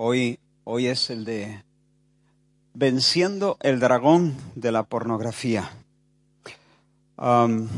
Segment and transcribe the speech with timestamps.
[0.00, 1.64] Hoy, hoy es el de
[2.72, 5.72] venciendo el dragón de la pornografía.
[7.16, 7.68] Vamos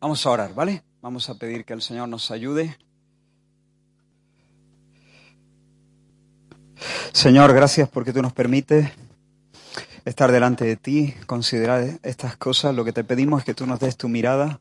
[0.00, 0.84] a orar, ¿vale?
[1.02, 2.78] Vamos a pedir que el Señor nos ayude.
[7.12, 8.92] Señor, gracias porque tú nos permites
[10.04, 12.76] estar delante de ti, considerar estas cosas.
[12.76, 14.60] Lo que te pedimos es que tú nos des tu mirada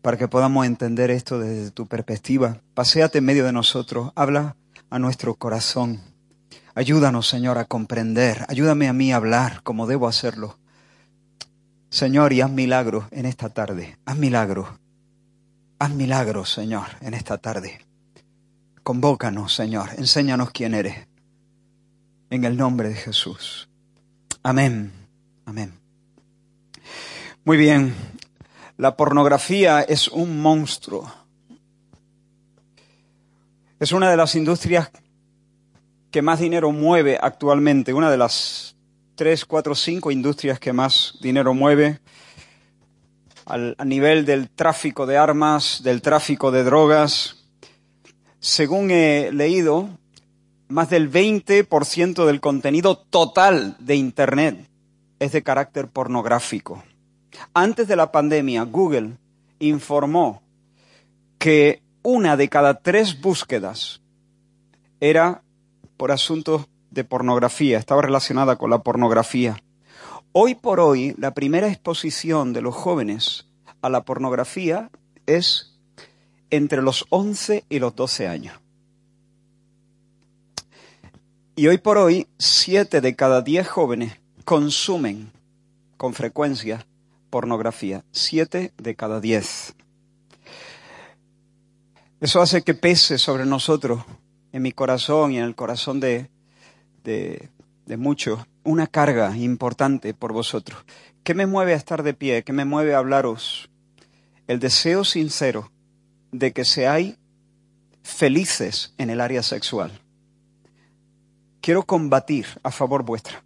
[0.00, 2.62] para que podamos entender esto desde tu perspectiva.
[2.72, 4.56] Paseate en medio de nosotros, habla
[4.92, 6.02] a nuestro corazón.
[6.74, 8.44] Ayúdanos, Señor, a comprender.
[8.48, 10.58] Ayúdame a mí a hablar como debo hacerlo.
[11.88, 13.96] Señor, y haz milagros en esta tarde.
[14.04, 14.68] Haz milagros.
[15.78, 17.80] Haz milagros, Señor, en esta tarde.
[18.82, 19.88] Convócanos, Señor.
[19.96, 21.08] Enséñanos quién eres.
[22.28, 23.70] En el nombre de Jesús.
[24.42, 24.92] Amén.
[25.46, 25.72] Amén.
[27.46, 27.94] Muy bien.
[28.76, 31.21] La pornografía es un monstruo.
[33.82, 34.92] Es una de las industrias
[36.12, 38.76] que más dinero mueve actualmente, una de las
[39.16, 41.98] tres, cuatro, cinco industrias que más dinero mueve
[43.44, 47.44] a nivel del tráfico de armas, del tráfico de drogas.
[48.38, 49.88] Según he leído,
[50.68, 54.70] más del 20% del contenido total de Internet
[55.18, 56.84] es de carácter pornográfico.
[57.52, 59.16] Antes de la pandemia, Google
[59.58, 60.40] informó
[61.40, 64.00] que una de cada tres búsquedas
[65.00, 65.42] era
[65.96, 69.56] por asuntos de pornografía, estaba relacionada con la pornografía.
[70.32, 73.46] Hoy por hoy, la primera exposición de los jóvenes
[73.82, 74.90] a la pornografía
[75.26, 75.78] es
[76.50, 78.58] entre los 11 y los 12 años.
[81.54, 85.30] Y hoy por hoy, 7 de cada 10 jóvenes consumen
[85.96, 86.86] con frecuencia
[87.30, 88.04] pornografía.
[88.12, 89.74] Siete de cada diez.
[92.22, 94.04] Eso hace que pese sobre nosotros,
[94.52, 96.30] en mi corazón y en el corazón de,
[97.02, 97.48] de,
[97.84, 100.84] de muchos, una carga importante por vosotros.
[101.24, 102.44] ¿Qué me mueve a estar de pie?
[102.44, 103.68] ¿Qué me mueve a hablaros?
[104.46, 105.72] El deseo sincero
[106.30, 107.16] de que seáis
[108.04, 109.90] felices en el área sexual.
[111.60, 113.42] Quiero combatir a favor vuestra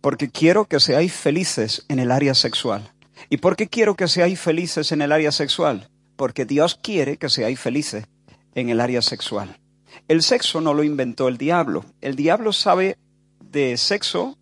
[0.00, 2.92] porque quiero que seáis felices en el área sexual.
[3.30, 5.88] ¿Y por qué quiero que seáis felices en el área sexual?
[6.22, 8.06] Porque Dios quiere que seáis felices
[8.54, 9.58] en el área sexual.
[10.06, 11.84] El sexo no lo inventó el diablo.
[12.00, 12.96] El diablo sabe
[13.40, 14.38] de sexo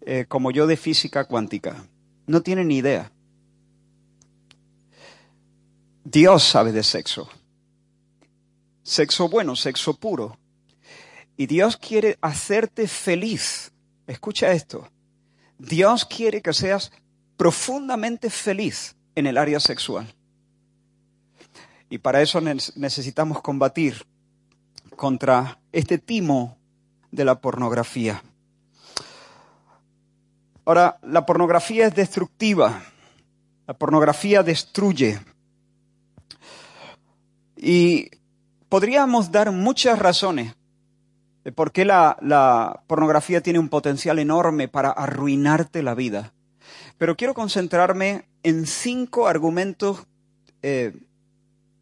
[0.00, 1.86] eh, como yo de física cuántica.
[2.26, 3.12] No tiene ni idea.
[6.02, 7.28] Dios sabe de sexo.
[8.82, 10.36] Sexo bueno, sexo puro.
[11.36, 13.70] Y Dios quiere hacerte feliz
[14.08, 14.90] Escucha esto.
[15.60, 16.90] Dios quiere que seas
[17.36, 20.12] profundamente feliz en el área sexual.
[21.90, 24.06] Y para eso necesitamos combatir
[24.96, 26.58] contra este timo
[27.10, 28.22] de la pornografía.
[30.64, 32.82] Ahora, la pornografía es destructiva.
[33.66, 35.20] La pornografía destruye.
[37.56, 38.10] Y
[38.68, 40.54] podríamos dar muchas razones
[41.52, 46.32] por qué la, pornografía tiene un potencial enorme para arruinarte la vida.
[46.98, 50.06] Pero quiero concentrarme en cinco argumentos
[50.62, 50.96] eh,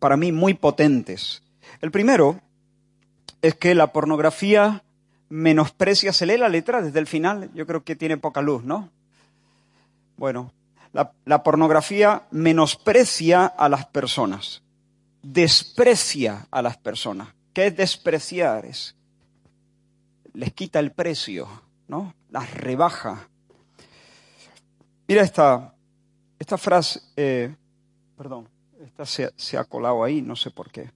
[0.06, 1.42] para mí muy potentes.
[1.80, 2.40] El primero
[3.42, 4.84] es que la pornografía
[5.30, 8.88] menosprecia, se lee la letra desde el final, yo creo que tiene poca luz, ¿no?
[10.16, 10.52] Bueno,
[10.92, 14.62] la, la pornografía menosprecia a las personas,
[15.24, 17.26] desprecia a las personas.
[17.52, 18.64] ¿Qué es despreciar?
[18.64, 18.94] Es
[20.34, 21.48] les quita el precio,
[21.88, 22.14] ¿no?
[22.30, 23.28] Las rebaja.
[25.08, 25.74] Mira esta,
[26.38, 27.52] esta frase, eh,
[28.16, 28.48] perdón,
[28.86, 30.90] esta se, ha colado ahí, no sé por qué.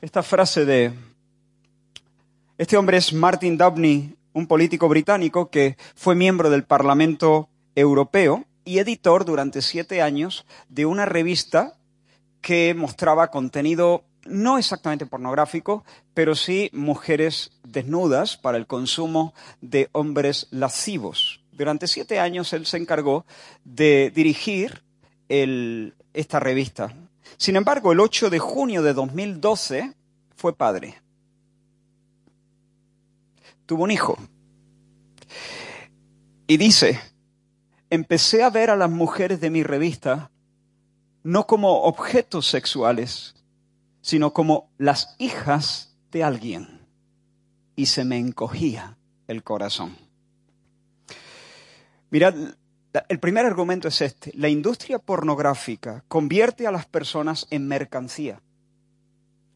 [0.00, 0.92] Esta frase de,
[2.58, 8.78] este hombre es Martin Dabney, un político británico que fue miembro del Parlamento Europeo y
[8.78, 11.78] editor durante siete años de una revista
[12.40, 20.48] que mostraba contenido no exactamente pornográfico, pero sí mujeres desnudas para el consumo de hombres
[20.50, 21.40] lascivos.
[21.52, 23.24] Durante siete años él se encargó
[23.64, 24.82] de dirigir
[26.18, 26.92] esta revista.
[27.36, 29.94] Sin embargo, el 8 de junio de 2012
[30.34, 31.00] fue padre.
[33.66, 34.18] Tuvo un hijo.
[36.48, 37.00] Y dice,
[37.88, 40.30] empecé a ver a las mujeres de mi revista
[41.22, 43.36] no como objetos sexuales,
[44.00, 46.86] sino como las hijas de alguien.
[47.76, 48.96] Y se me encogía
[49.28, 49.96] el corazón.
[52.10, 52.34] Mirad,
[53.08, 54.32] el primer argumento es este.
[54.34, 58.40] La industria pornográfica convierte a las personas en mercancía.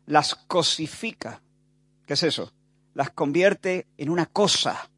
[0.06, 1.42] las cosifica.
[2.06, 2.52] ¿Qué es eso?
[2.94, 4.90] Las convierte en una cosa,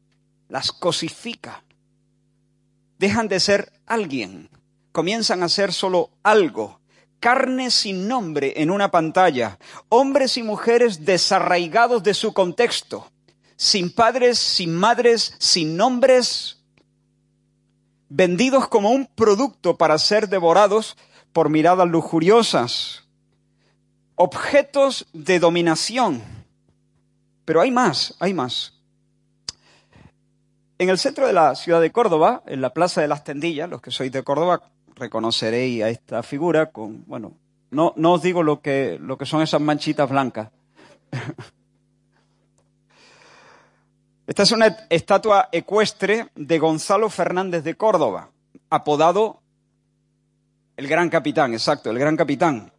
[0.49, 1.63] las cosifica.
[2.97, 4.49] Dejan de ser alguien,
[4.91, 6.79] comienzan a ser solo algo,
[7.19, 9.59] carne sin nombre en una pantalla,
[9.89, 13.11] hombres y mujeres desarraigados de su contexto,
[13.55, 16.64] sin padres, sin madres, sin nombres,
[18.09, 20.97] vendidos como un producto para ser devorados
[21.33, 23.03] por miradas lujuriosas,
[24.15, 26.21] objetos de dominación.
[27.45, 28.73] Pero hay más, hay más.
[30.77, 33.81] En el centro de la ciudad de Córdoba, en la Plaza de las Tendillas, los
[33.81, 34.61] que sois de Córdoba
[34.95, 37.33] reconoceréis a esta figura con, bueno,
[37.71, 40.49] no, os digo lo que, lo que son esas manchitas blancas.
[44.27, 48.31] Esta es una estatua ecuestre de Gonzalo Fernández de Córdoba,
[48.71, 49.43] apodado
[50.75, 52.71] el Gran Capitán, exacto, el Gran Capitán.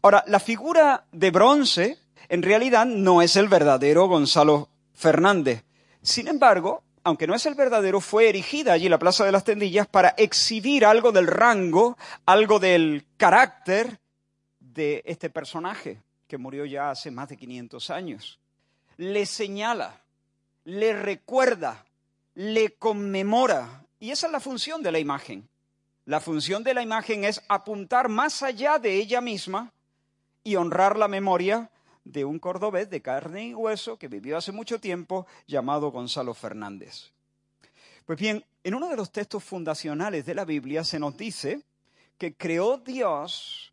[0.00, 1.98] Ahora, la figura de bronce
[2.30, 5.64] en realidad no es el verdadero Gonzalo Fernández.
[6.00, 9.86] Sin embargo, aunque no es el verdadero, fue erigida allí la Plaza de las Tendillas
[9.86, 14.00] para exhibir algo del rango, algo del carácter
[14.60, 18.38] de este personaje que murió ya hace más de 500 años.
[18.96, 19.99] Le señala
[20.64, 21.84] le recuerda,
[22.34, 23.84] le conmemora.
[23.98, 25.48] Y esa es la función de la imagen.
[26.06, 29.72] La función de la imagen es apuntar más allá de ella misma
[30.42, 31.70] y honrar la memoria
[32.04, 37.12] de un cordobés de carne y hueso que vivió hace mucho tiempo llamado Gonzalo Fernández.
[38.06, 41.62] Pues bien, en uno de los textos fundacionales de la Biblia se nos dice
[42.18, 43.72] que creó Dios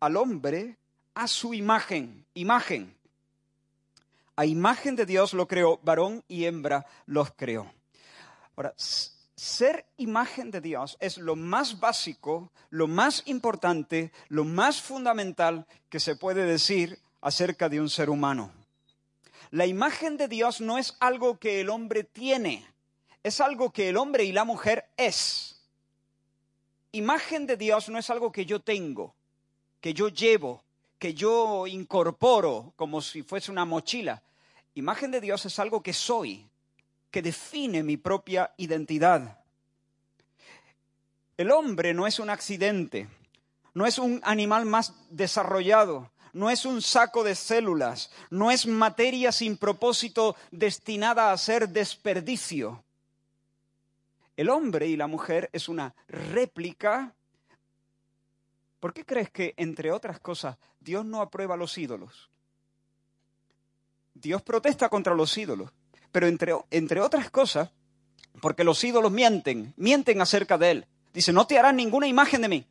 [0.00, 0.76] al hombre
[1.14, 2.97] a su imagen, imagen
[4.38, 7.68] a imagen de Dios lo creó, varón y hembra los creó.
[8.54, 15.66] Ahora, ser imagen de Dios es lo más básico, lo más importante, lo más fundamental
[15.88, 18.52] que se puede decir acerca de un ser humano.
[19.50, 22.64] La imagen de Dios no es algo que el hombre tiene,
[23.24, 25.64] es algo que el hombre y la mujer es.
[26.92, 29.16] Imagen de Dios no es algo que yo tengo,
[29.80, 30.62] que yo llevo,
[30.96, 34.22] que yo incorporo como si fuese una mochila.
[34.78, 36.48] Imagen de Dios es algo que soy,
[37.10, 39.40] que define mi propia identidad.
[41.36, 43.08] El hombre no es un accidente,
[43.74, 49.32] no es un animal más desarrollado, no es un saco de células, no es materia
[49.32, 52.84] sin propósito destinada a ser desperdicio.
[54.36, 57.16] El hombre y la mujer es una réplica.
[58.78, 62.30] ¿Por qué crees que, entre otras cosas, Dios no aprueba los ídolos?
[64.20, 65.70] Dios protesta contra los ídolos,
[66.12, 67.70] pero entre, entre otras cosas,
[68.40, 70.86] porque los ídolos mienten, mienten acerca de Él.
[71.12, 72.66] Dice, no te harán ninguna imagen de mí.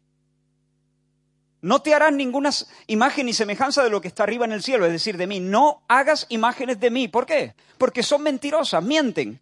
[1.62, 2.52] No te harán ninguna
[2.86, 5.40] imagen ni semejanza de lo que está arriba en el cielo, es decir, de mí.
[5.40, 7.08] No hagas imágenes de mí.
[7.08, 7.56] ¿Por qué?
[7.78, 9.42] Porque son mentirosas, mienten.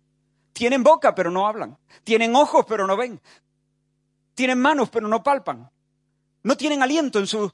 [0.54, 1.78] Tienen boca, pero no hablan.
[2.04, 3.20] Tienen ojos, pero no ven.
[4.34, 5.70] Tienen manos, pero no palpan.
[6.44, 7.52] No tienen aliento en sus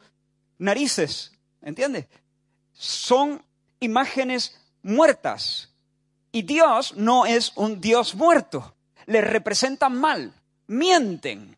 [0.59, 1.31] narices.
[1.61, 2.05] ¿Entiendes?
[2.71, 3.43] Son
[3.81, 5.73] imágenes muertas.
[6.31, 8.73] Y Dios no es un Dios muerto.
[9.05, 10.33] Le representan mal,
[10.67, 11.57] mienten.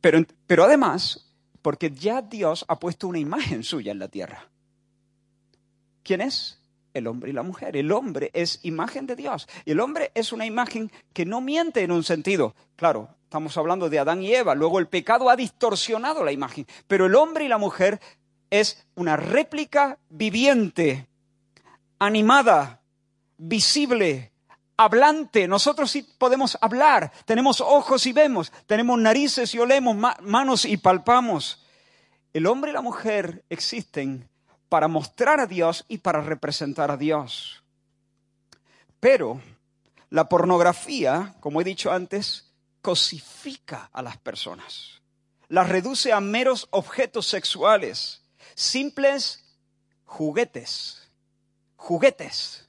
[0.00, 1.32] Pero, pero además,
[1.62, 4.48] porque ya Dios ha puesto una imagen suya en la tierra.
[6.02, 6.60] ¿Quién es?
[6.92, 7.76] El hombre y la mujer.
[7.76, 9.48] El hombre es imagen de Dios.
[9.64, 12.54] Y el hombre es una imagen que no miente en un sentido.
[12.76, 14.54] Claro, estamos hablando de Adán y Eva.
[14.54, 16.66] Luego el pecado ha distorsionado la imagen.
[16.86, 17.98] Pero el hombre y la mujer
[18.50, 21.06] es una réplica viviente,
[21.98, 22.80] animada,
[23.36, 24.32] visible,
[24.76, 25.48] hablante.
[25.48, 31.64] Nosotros sí podemos hablar, tenemos ojos y vemos, tenemos narices y olemos, manos y palpamos.
[32.32, 34.28] El hombre y la mujer existen
[34.68, 37.62] para mostrar a Dios y para representar a Dios.
[38.98, 39.40] Pero
[40.10, 45.00] la pornografía, como he dicho antes, cosifica a las personas,
[45.48, 48.23] las reduce a meros objetos sexuales
[48.54, 49.44] simples
[50.04, 51.08] juguetes,
[51.76, 52.68] juguetes.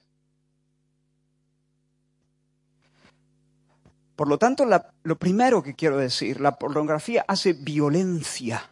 [4.15, 4.65] Por lo tanto,
[5.03, 8.71] lo primero que quiero decir, la pornografía hace violencia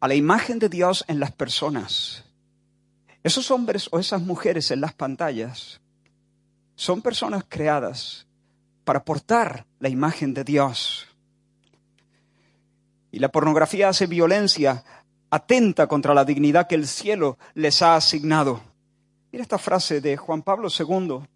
[0.00, 2.24] a la imagen de Dios en las personas.
[3.24, 5.80] Esos hombres o esas mujeres en las pantallas
[6.76, 8.26] son personas creadas
[8.84, 11.06] para portar la imagen de Dios.
[13.10, 14.84] Y la pornografía hace violencia
[15.34, 18.60] atenta contra la dignidad que el cielo les ha asignado.
[19.32, 21.26] Mira esta frase de Juan Pablo II,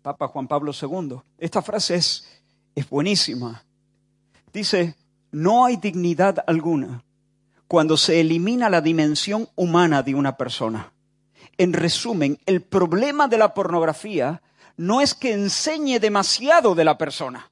[0.00, 1.18] Papa Juan Pablo II.
[1.36, 2.42] Esta frase es,
[2.74, 3.62] es buenísima.
[4.54, 4.94] Dice,
[5.32, 7.04] no hay dignidad alguna
[7.68, 10.94] cuando se elimina la dimensión humana de una persona.
[11.58, 14.40] En resumen, el problema de la pornografía
[14.78, 17.50] no es que enseñe demasiado de la persona,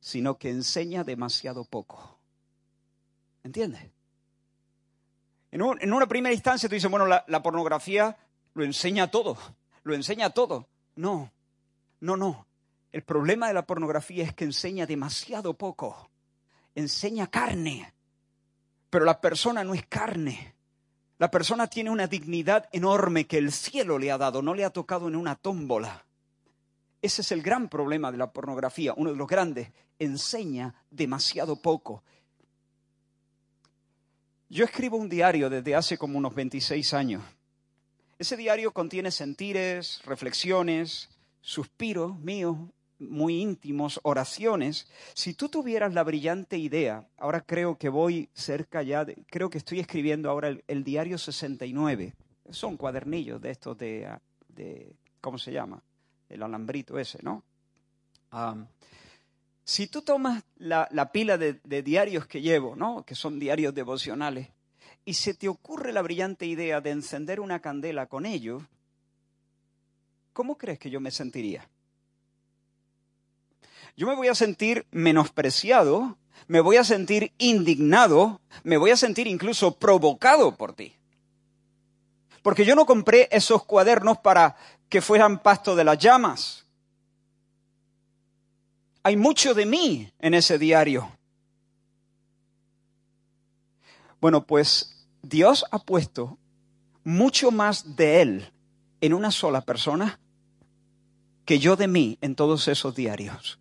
[0.00, 2.11] sino que enseña demasiado poco.
[3.44, 3.90] ¿Entiendes?
[5.50, 8.16] En, una primera instancia tú dices, bueno, la, la pornografía
[8.54, 9.36] lo enseña todo,
[9.82, 10.68] lo enseña todo.
[10.96, 11.30] No,
[12.00, 12.46] no, no.
[12.90, 16.10] El problema de la pornografía es que enseña demasiado poco.
[16.74, 17.92] Enseña carne,
[18.88, 20.54] pero la persona no es carne.
[21.18, 24.70] La persona tiene una dignidad enorme que el cielo le ha dado, no le ha
[24.70, 26.04] tocado en una tómbola.
[27.00, 29.70] Ese es el gran problema de la pornografía, uno de los grandes.
[29.98, 32.02] Enseña demasiado poco.
[34.52, 37.22] Yo escribo un diario desde hace como unos 26 años.
[38.18, 41.08] Ese diario contiene sentires, reflexiones,
[41.40, 42.58] suspiros míos
[42.98, 44.90] muy íntimos, oraciones.
[45.14, 49.56] Si tú tuvieras la brillante idea, ahora creo que voy cerca ya, de, creo que
[49.56, 52.12] estoy escribiendo ahora el, diario 69.
[52.50, 54.18] Son cuadernillos de estos de,
[55.22, 55.82] ¿cómo se llama?
[56.28, 57.42] El alambrito ese, ¿no?
[59.64, 63.04] Si tú tomas la, pila de, de, diarios que llevo, ¿no?
[63.04, 64.48] Que son diarios devocionales,
[65.04, 68.62] y se te ocurre la brillante idea de encender una candela con ellos,
[70.32, 71.68] ¿cómo crees que yo me sentiría?
[73.96, 76.16] Yo me voy a sentir menospreciado,
[76.46, 80.96] me voy a sentir indignado, me voy a sentir incluso provocado por ti.
[82.42, 84.56] Porque yo no compré esos cuadernos para
[84.88, 86.61] que fueran pasto de las llamas.
[89.02, 91.10] Hay mucho de mí en ese diario.
[94.20, 96.38] Bueno, pues Dios ha puesto
[97.04, 98.52] mucho más de Él
[99.00, 100.20] en una sola persona
[101.44, 103.58] que yo de mí en todos esos diarios.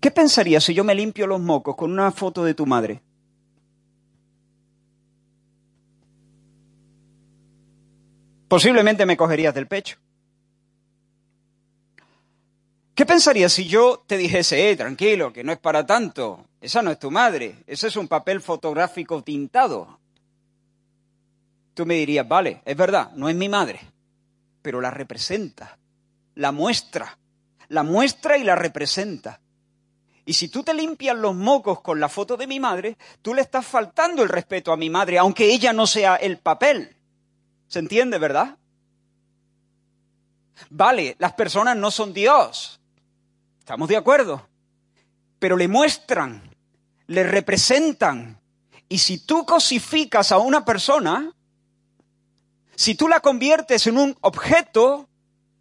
[0.00, 3.02] ¿Qué pensarías si yo me limpio los mocos con una foto de tu madre?
[8.46, 9.98] Posiblemente me cogerías del pecho.
[12.96, 16.46] ¿Qué pensarías si yo te dijese, eh, tranquilo, que no es para tanto?
[16.62, 20.00] Esa no es tu madre, ese es un papel fotográfico tintado.
[21.74, 23.80] Tú me dirías, vale, es verdad, no es mi madre,
[24.62, 25.76] pero la representa,
[26.36, 27.18] la muestra,
[27.68, 29.42] la muestra y la representa.
[30.24, 33.42] Y si tú te limpias los mocos con la foto de mi madre, tú le
[33.42, 36.96] estás faltando el respeto a mi madre, aunque ella no sea el papel.
[37.68, 38.56] ¿Se entiende, verdad?
[40.70, 42.80] Vale, las personas no son Dios.
[43.66, 44.46] ¿Estamos de acuerdo?
[45.40, 46.40] Pero le muestran,
[47.08, 48.40] le representan.
[48.88, 51.34] Y si tú cosificas a una persona,
[52.76, 55.08] si tú la conviertes en un objeto,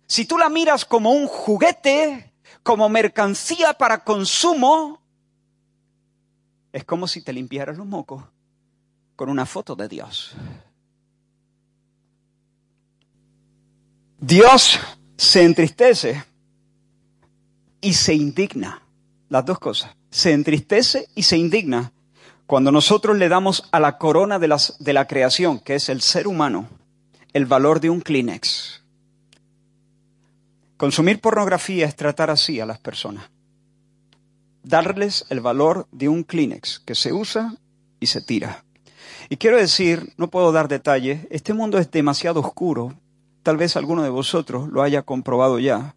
[0.06, 2.32] si tú la miras como un juguete,
[2.62, 5.02] como mercancía para consumo,
[6.74, 8.24] es como si te limpiaras los mocos
[9.16, 10.36] con una foto de Dios.
[14.20, 14.80] Dios
[15.18, 16.35] se entristece
[17.86, 18.82] y se indigna.
[19.30, 19.96] Las dos cosas.
[20.10, 21.94] Se entristece y se indigna
[22.48, 24.48] cuando nosotros le damos a la corona de,
[24.94, 26.68] la creación, que es el ser humano,
[27.32, 28.82] el valor de un Kleenex.
[30.77, 33.30] Consumir pornografía es tratar así a las personas.
[34.63, 37.56] Darles el valor de un Kleenex que se usa
[38.00, 38.65] y se tira.
[39.30, 42.96] Y quiero decir, no puedo dar detalles, este mundo es demasiado oscuro.
[43.44, 45.94] Tal vez alguno de vosotros lo haya comprobado ya,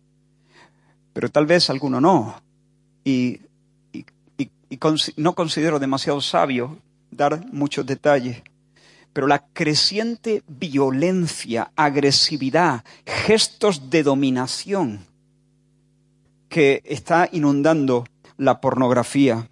[1.19, 2.41] pero tal vez alguno no.
[3.03, 3.41] Y,
[5.17, 6.79] no considero demasiado sabio
[7.11, 8.41] dar muchos detalles
[9.13, 15.01] pero la creciente violencia, agresividad, gestos de dominación
[16.49, 18.05] que está inundando
[18.37, 19.49] la pornografía.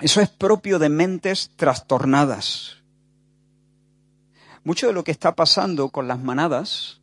[0.00, 2.78] Eso es propio de mentes trastornadas.
[4.64, 7.02] Mucho de lo que está pasando con las manadas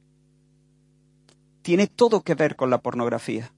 [1.61, 3.51] tiene todo que ver con la pornografía.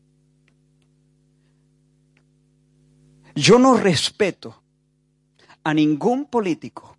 [3.36, 4.62] Yo no respeto
[5.64, 6.98] a ningún político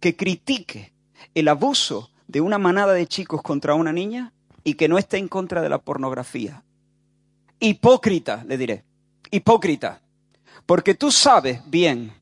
[0.00, 0.92] que critique
[1.34, 5.28] el abuso de una manada de chicos contra una niña y que no esté en
[5.28, 6.62] contra de la pornografía.
[7.60, 8.84] Hipócrita, le diré.
[9.30, 10.00] Hipócrita.
[10.66, 12.12] Porque tú sabes bien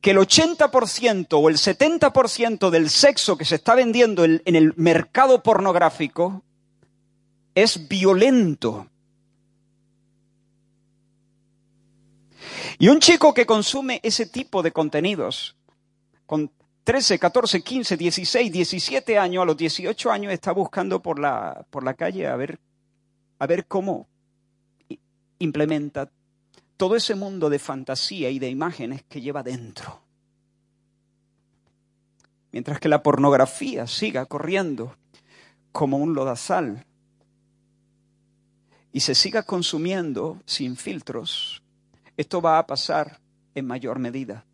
[0.00, 5.42] que el 80% o el 70% del sexo que se está vendiendo en el mercado
[5.42, 6.42] pornográfico
[7.54, 8.88] es violento.
[12.78, 15.56] Y un chico que consume ese tipo de contenidos,
[16.26, 16.50] con
[16.84, 21.82] 13, 14, 15, 16, 17 años, a los 18 años está buscando por la, por
[21.84, 22.58] la calle a ver,
[23.38, 24.06] a ver cómo
[25.38, 26.10] implementa
[26.76, 30.02] todo ese mundo de fantasía y de imágenes que lleva dentro.
[32.52, 34.96] Mientras que la pornografía siga corriendo
[35.72, 36.84] como un lodazal
[38.92, 41.63] y se siga consumiendo sin filtros,
[42.16, 43.20] esto va a pasar
[43.54, 44.44] en mayor medida.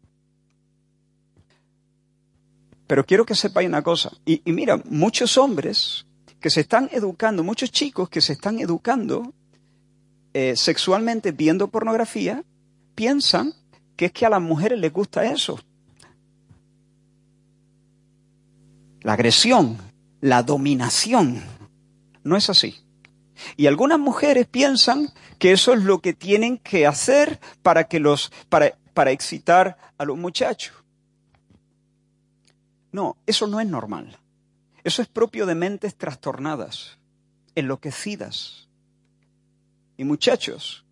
[2.87, 6.07] Pero quiero que sepáis una cosa, y, mira, muchos hombres
[6.41, 9.33] que se están educando, muchos chicos que se están educando
[10.33, 12.43] eh, sexualmente viendo pornografía,
[12.95, 13.55] piensan
[13.97, 15.61] que es que a las mujeres les gusta eso.
[19.03, 19.79] La agresión,
[20.21, 21.43] la dominación.
[22.23, 22.77] No es así.
[23.57, 28.31] Y algunas mujeres piensan que eso es lo que tienen que hacer para que los
[28.51, 30.77] para, para excitar a los muchachos.
[32.93, 34.19] No, eso no es normal.
[34.85, 36.99] Eso es propio de mentes trastornadas,
[37.55, 38.69] enloquecidas.
[39.97, 40.85] Y muchachos,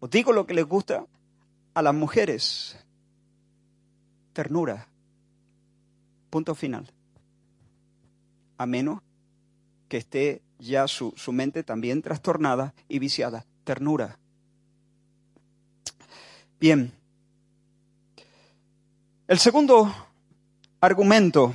[0.00, 1.04] os digo lo que les gusta
[1.74, 2.78] a las mujeres.
[4.32, 4.88] Ternura.
[6.30, 6.90] Punto final.
[8.56, 9.02] A menos
[9.88, 13.44] que esté ya su, su mente también trastornada y viciada.
[13.64, 14.18] Ternura.
[16.58, 16.92] Bien.
[19.26, 19.94] El segundo
[20.80, 21.54] argumento.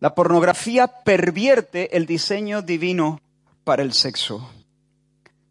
[0.00, 3.20] La pornografía pervierte el diseño divino
[3.64, 4.50] para el sexo.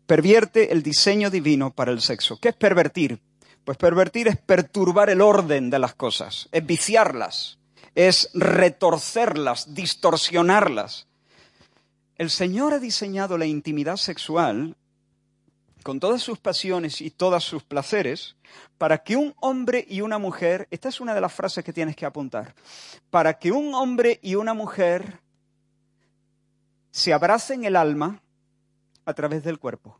[0.05, 2.38] Pervierte el diseño divino para el sexo.
[2.39, 3.20] ¿Qué es pervertir?
[3.63, 7.58] Pues pervertir es perturbar el orden de las cosas, es viciarlas,
[7.96, 11.08] es retorcerlas, distorsionarlas.
[12.17, 14.75] El Señor ha diseñado la intimidad sexual
[15.84, 18.38] con todas sus pasiones y todos sus placeres,
[18.77, 21.96] para que un hombre y una mujer, esta es una de las frases que tienes
[21.96, 22.55] que apuntar,
[23.10, 25.20] para que un hombre y una mujer
[26.89, 28.22] se abracen el alma
[29.05, 30.00] a través del cuerpo.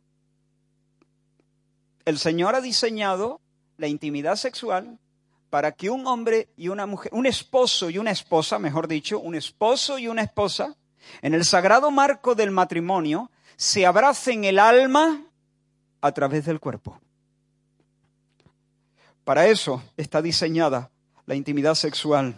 [2.04, 3.40] El Señor ha diseñado
[3.76, 4.98] la intimidad sexual
[5.50, 9.34] para que un hombre y una mujer, un esposo y una esposa, mejor dicho, un
[9.34, 10.76] esposo y una esposa,
[11.22, 15.22] en el sagrado marco del matrimonio, se abracen el alma
[16.00, 17.00] a través del cuerpo.
[19.24, 20.90] Para eso está diseñada
[21.26, 22.34] la intimidad sexual.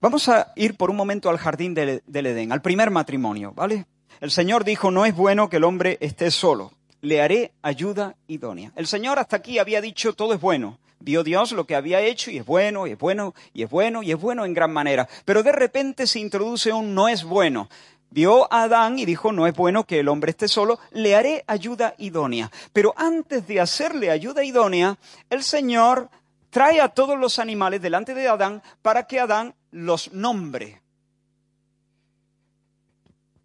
[0.00, 3.86] Vamos a ir por un momento al jardín del, Edén, al primer matrimonio, ¿vale?
[4.20, 8.72] El Señor dijo, no es bueno que el hombre esté solo, le haré ayuda idónea.
[8.74, 10.78] El Señor hasta aquí había dicho, todo es bueno.
[11.04, 14.04] Vio Dios lo que había hecho y es bueno, y es bueno, y es bueno,
[14.04, 15.08] y es bueno en gran manera.
[15.24, 17.68] Pero de repente se introduce un no es bueno.
[18.10, 21.42] Vio a Adán y dijo, no es bueno que el hombre esté solo, le haré
[21.48, 22.52] ayuda idónea.
[22.72, 24.96] Pero antes de hacerle ayuda idónea,
[25.28, 26.08] el Señor
[26.50, 30.81] trae a todos los animales delante de Adán para que Adán los nombre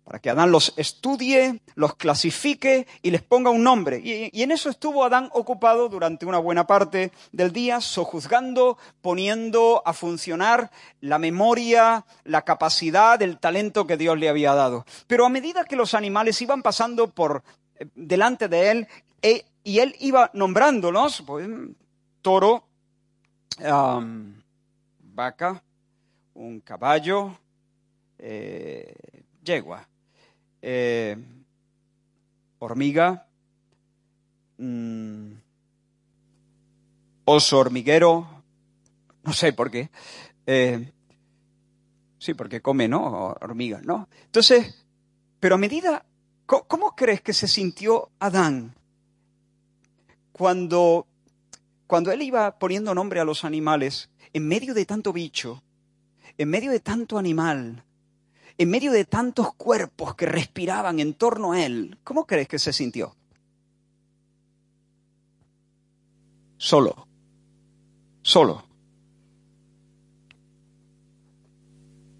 [0.07, 3.99] para que Adán los estudie, los clasifique y les ponga un nombre.
[4.01, 9.91] Y, en eso estuvo Adán ocupado durante una buena parte del día, sojuzgando, poniendo a
[9.91, 14.85] funcionar la memoria, la capacidad, el talento que Dios le había dado.
[15.07, 17.43] Pero a medida que los animales iban pasando por
[17.75, 18.87] eh, delante de él,
[19.21, 21.49] e, y él iba nombrándolos, pues,
[22.21, 22.63] toro,
[25.01, 25.61] vaca,
[26.33, 27.37] un caballo,
[28.19, 28.95] eh,
[29.43, 29.85] yegua
[30.61, 31.17] eh,
[32.59, 33.27] hormiga,
[34.57, 35.31] mm,
[37.25, 38.27] oso hormiguero,
[39.23, 39.89] no sé por qué.
[40.45, 40.91] Eh,
[42.17, 43.35] sí, porque come, ¿no?
[43.41, 44.07] Hormigas, ¿no?
[44.25, 44.85] Entonces,
[45.39, 46.05] pero a medida,
[46.45, 48.73] ¿cómo, crees que se sintió Adán
[50.31, 51.07] cuando,
[51.85, 55.63] cuando él iba poniendo nombre a los animales, en medio de tanto bicho,
[56.37, 57.83] en medio de tanto animal,
[58.57, 62.73] en medio de tantos cuerpos que respiraban en torno a él, ¿cómo crees que se
[62.73, 63.15] sintió?
[66.57, 67.07] Solo.
[68.23, 68.65] Solo.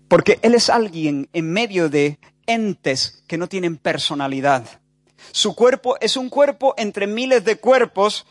[0.08, 4.80] Porque él es alguien en medio de entes que no tienen personalidad.
[5.32, 8.26] Su cuerpo es un cuerpo entre miles de cuerpos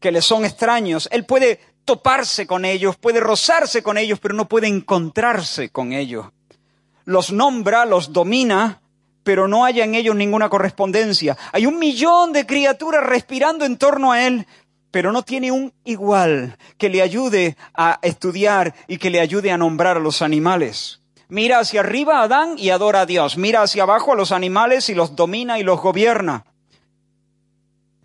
[0.00, 1.08] que le son extraños.
[1.12, 6.26] Él puede toparse con ellos, puede rozarse con ellos, pero no puede encontrarse con ellos
[7.08, 8.82] los nombra, los domina,
[9.24, 11.38] pero no haya en ellos ninguna correspondencia.
[11.52, 14.46] Hay un millón de criaturas respirando en torno a él,
[14.90, 19.56] pero no tiene un igual que le ayude a estudiar y que le ayude a
[19.56, 21.00] nombrar a los animales.
[21.30, 23.38] Mira hacia arriba a Adán y adora a Dios.
[23.38, 26.44] Mira hacia abajo a los animales y los domina y los gobierna.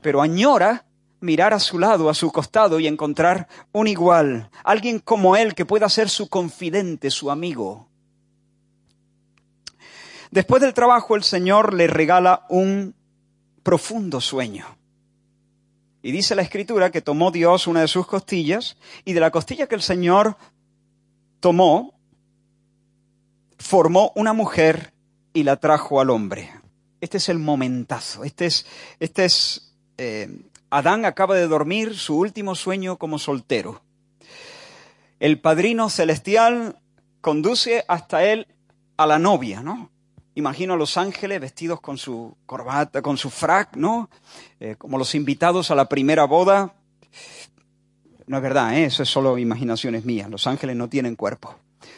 [0.02, 0.86] Pero añora
[1.20, 5.66] mirar a su lado, a su costado y encontrar un igual, alguien como él que
[5.66, 7.90] pueda ser su confidente, su amigo.
[10.34, 12.96] Después del trabajo el Señor le regala un
[13.62, 14.66] profundo sueño.
[16.02, 19.68] Y dice la escritura que tomó Dios una de sus costillas y de la costilla
[19.68, 20.36] que el Señor
[21.40, 21.94] tomó,
[23.60, 24.96] formó una mujer
[25.34, 26.50] y la trajo al hombre.
[27.00, 28.24] Este es el momentazo.
[28.24, 28.66] Este es,
[29.00, 33.84] este es eh, Adán acaba de dormir su último sueño como soltero.
[35.20, 36.80] El padrino celestial
[37.22, 38.48] conduce hasta él
[38.98, 39.93] a la novia, ¿no?
[40.36, 44.10] Imagino a los ángeles vestidos con su corbata, con su frac, ¿no?
[44.60, 46.74] Eh, como los invitados a la primera boda.
[48.26, 48.86] No es verdad, ¿eh?
[48.86, 50.30] eso es solo imaginaciones mías.
[50.30, 51.56] Los ángeles no tienen cuerpo.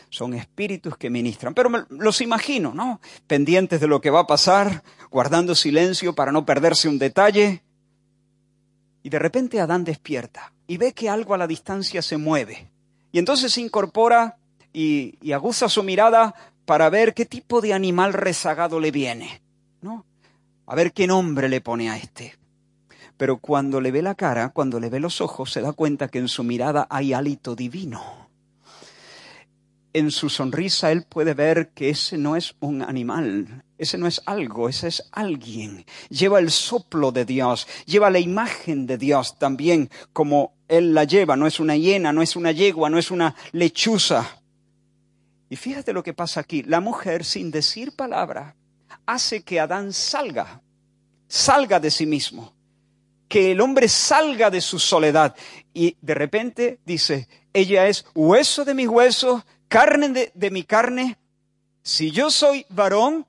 [0.09, 1.53] Son espíritus que ministran.
[1.53, 2.99] Pero los imagino, ¿no?
[3.27, 7.63] Pendientes de lo que va a pasar, guardando silencio para no perderse un detalle.
[9.01, 12.69] Y de repente Adán despierta y ve que algo a la distancia se mueve.
[13.13, 14.37] Y entonces se incorpora
[14.73, 16.33] y, y aguza su mirada
[16.65, 19.41] para ver qué tipo de animal rezagado le viene,
[19.81, 20.05] ¿no?
[20.65, 22.35] A ver qué nombre le pone a este.
[23.17, 26.19] Pero cuando le ve la cara, cuando le ve los ojos, se da cuenta que
[26.19, 28.25] en su mirada hay hálito divino.
[29.93, 34.21] En su sonrisa él puede ver que ese no es un animal, ese no es
[34.25, 35.85] algo, ese es alguien.
[36.09, 41.37] Lleva el soplo de Dios, lleva la imagen de Dios también como él la lleva.
[41.37, 44.41] No es una hiena, no es una yegua, no es una lechuza.
[45.49, 46.63] Y fíjate lo que pasa aquí.
[46.63, 48.55] La mujer, sin decir palabra,
[49.05, 50.61] hace que Adán salga,
[51.27, 52.53] salga de sí mismo,
[53.27, 55.35] que el hombre salga de su soledad.
[55.73, 61.17] Y de repente dice, ella es hueso de mi hueso, carne de, de mi carne.
[61.83, 63.27] Si yo soy varón,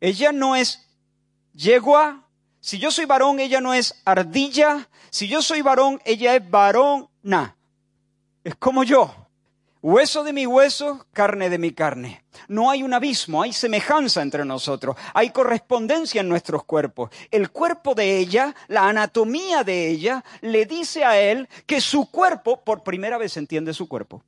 [0.00, 0.86] ella no es
[1.54, 2.24] yegua.
[2.60, 4.88] Si yo soy varón, ella no es ardilla.
[5.10, 7.56] Si yo soy varón, ella es varona.
[8.44, 9.17] Es como yo.
[9.90, 12.22] Hueso de mi hueso, carne de mi carne.
[12.46, 17.08] No hay un abismo, hay semejanza entre nosotros, hay correspondencia en nuestros cuerpos.
[17.30, 22.62] El cuerpo de ella, la anatomía de ella, le dice a él que su cuerpo,
[22.64, 24.22] por primera vez entiende su cuerpo.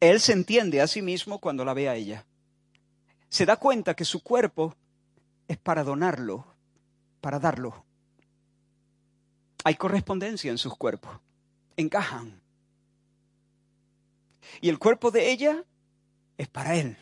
[0.00, 2.24] Él se entiende a sí mismo cuando la ve a ella.
[3.28, 4.74] Se da cuenta que su cuerpo
[5.46, 6.46] es para donarlo,
[7.20, 7.84] para darlo.
[9.62, 11.20] Hay correspondencia en sus cuerpos,
[11.76, 12.39] encajan.
[14.60, 15.64] Y el cuerpo de ella
[16.38, 16.96] es para él.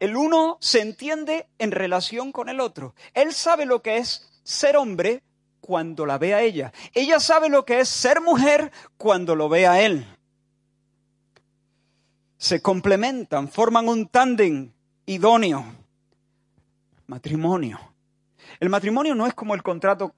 [0.00, 2.94] El uno se entiende en relación con el otro.
[3.14, 5.22] Él sabe lo que es ser hombre
[5.60, 6.72] cuando la ve a ella.
[6.92, 10.06] Ella sabe lo que es ser mujer cuando lo ve a él.
[12.36, 14.72] Se complementan, forman un tándem
[15.06, 15.64] idóneo.
[17.06, 17.80] Matrimonio.
[18.60, 20.14] El matrimonio no es como el contrato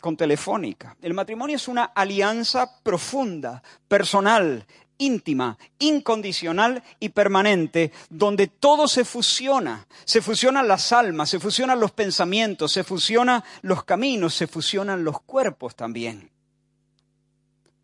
[0.00, 0.96] con Telefónica.
[1.00, 4.66] El matrimonio es una alianza profunda, personal,
[4.98, 9.86] íntima, incondicional y permanente, donde todo se fusiona.
[10.04, 15.20] Se fusionan las almas, se fusionan los pensamientos, se fusionan los caminos, se fusionan los
[15.22, 16.30] cuerpos también.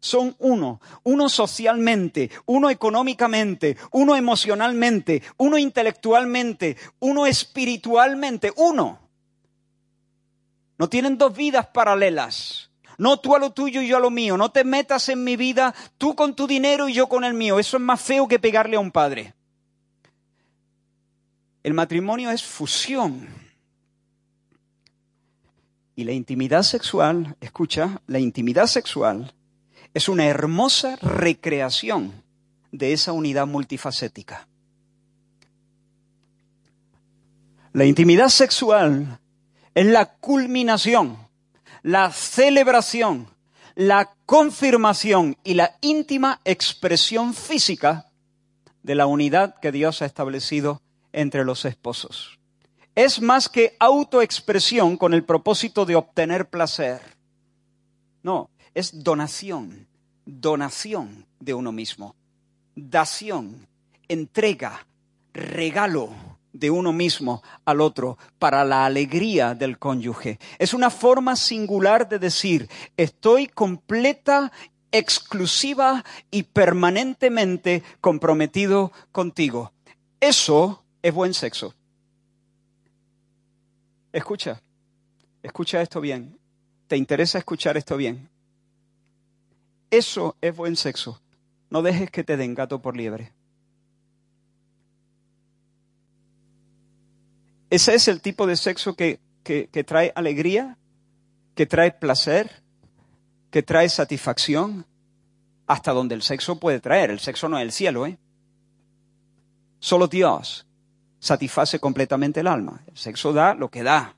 [0.00, 8.98] Son uno, uno socialmente, uno económicamente, uno emocionalmente, uno intelectualmente, uno espiritualmente, uno.
[10.76, 12.70] No tienen dos vidas paralelas.
[12.98, 14.36] No tú a lo tuyo y yo a lo mío.
[14.36, 17.58] No te metas en mi vida, tú con tu dinero y yo con el mío.
[17.58, 19.34] Eso es más feo que pegarle a un padre.
[21.62, 23.28] El matrimonio es fusión.
[25.96, 29.32] Y la intimidad sexual, escucha, la intimidad sexual
[29.94, 32.12] es una hermosa recreación
[32.72, 34.48] de esa unidad multifacética.
[37.72, 39.20] La intimidad sexual
[39.74, 41.23] es la culminación
[41.84, 43.28] la celebración,
[43.74, 48.10] la confirmación y la íntima expresión física
[48.82, 50.80] de la unidad que Dios ha establecido
[51.12, 52.38] entre los esposos.
[52.94, 57.02] Es más que autoexpresión con el propósito de obtener placer.
[58.22, 59.86] No, es donación,
[60.24, 62.16] donación de uno mismo,
[62.74, 63.68] dación,
[64.08, 64.86] entrega,
[65.34, 70.38] regalo de uno mismo al otro para la alegría del cónyuge.
[70.58, 74.52] Es una forma singular de decir, estoy completa,
[74.92, 79.72] exclusiva y permanentemente comprometido contigo.
[80.20, 81.74] Eso es buen sexo.
[84.12, 84.62] Escucha,
[85.42, 86.38] escucha esto bien.
[86.86, 88.30] ¿Te interesa escuchar esto bien?
[89.90, 91.20] Eso es buen sexo.
[91.68, 93.32] No dejes que te den gato por liebre.
[97.70, 99.20] Ese es el tipo de sexo que,
[99.86, 100.78] trae alegría,
[101.54, 102.62] que trae placer,
[103.50, 104.86] que trae satisfacción,
[105.66, 107.10] hasta donde el sexo puede traer.
[107.10, 108.18] El sexo no es el cielo, ¿eh?
[109.78, 110.66] Solo Dios
[111.18, 112.82] satisface completamente el alma.
[112.86, 114.14] El sexo da lo que da.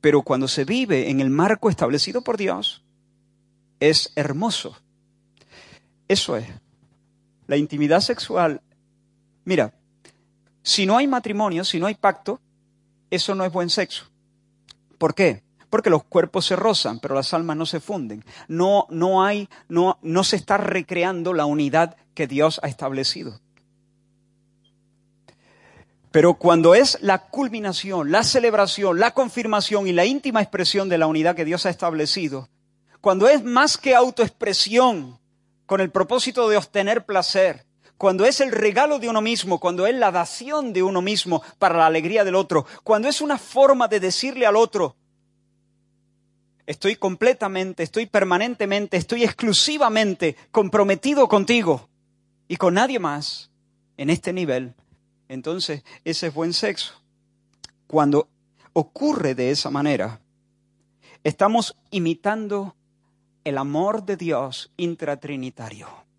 [0.00, 2.82] Pero cuando se vive en el marco establecido por Dios,
[3.78, 4.76] es hermoso.
[6.08, 6.48] Eso es.
[7.46, 8.62] La intimidad sexual.
[9.44, 9.74] Mira,
[10.62, 12.40] si no hay matrimonio, si no hay pacto,
[13.10, 14.06] eso no es buen sexo.
[14.98, 15.42] ¿Por qué?
[15.68, 18.24] Porque los cuerpos se rozan, pero las almas no se funden.
[18.48, 23.40] No, no hay, no, no se está recreando la unidad que Dios ha establecido.
[26.10, 31.06] Pero cuando es la culminación, la celebración, la confirmación y la íntima expresión de la
[31.06, 32.48] unidad que Dios ha establecido,
[33.00, 35.18] cuando es más que autoexpresión
[35.66, 37.64] con el propósito de obtener placer,
[38.00, 41.76] cuando es el regalo de uno mismo, cuando es la dación de uno mismo para
[41.76, 44.96] la alegría del otro, cuando es una forma de decirle al otro,
[46.64, 51.90] estoy completamente, estoy permanentemente, estoy exclusivamente comprometido contigo
[52.48, 53.50] y con nadie más
[53.98, 54.72] en este nivel,
[55.28, 56.94] entonces ese es buen sexo.
[57.86, 58.30] Cuando
[58.72, 60.22] ocurre de esa manera,
[61.22, 62.74] estamos imitando
[63.44, 66.09] el amor de Dios intratrinitario.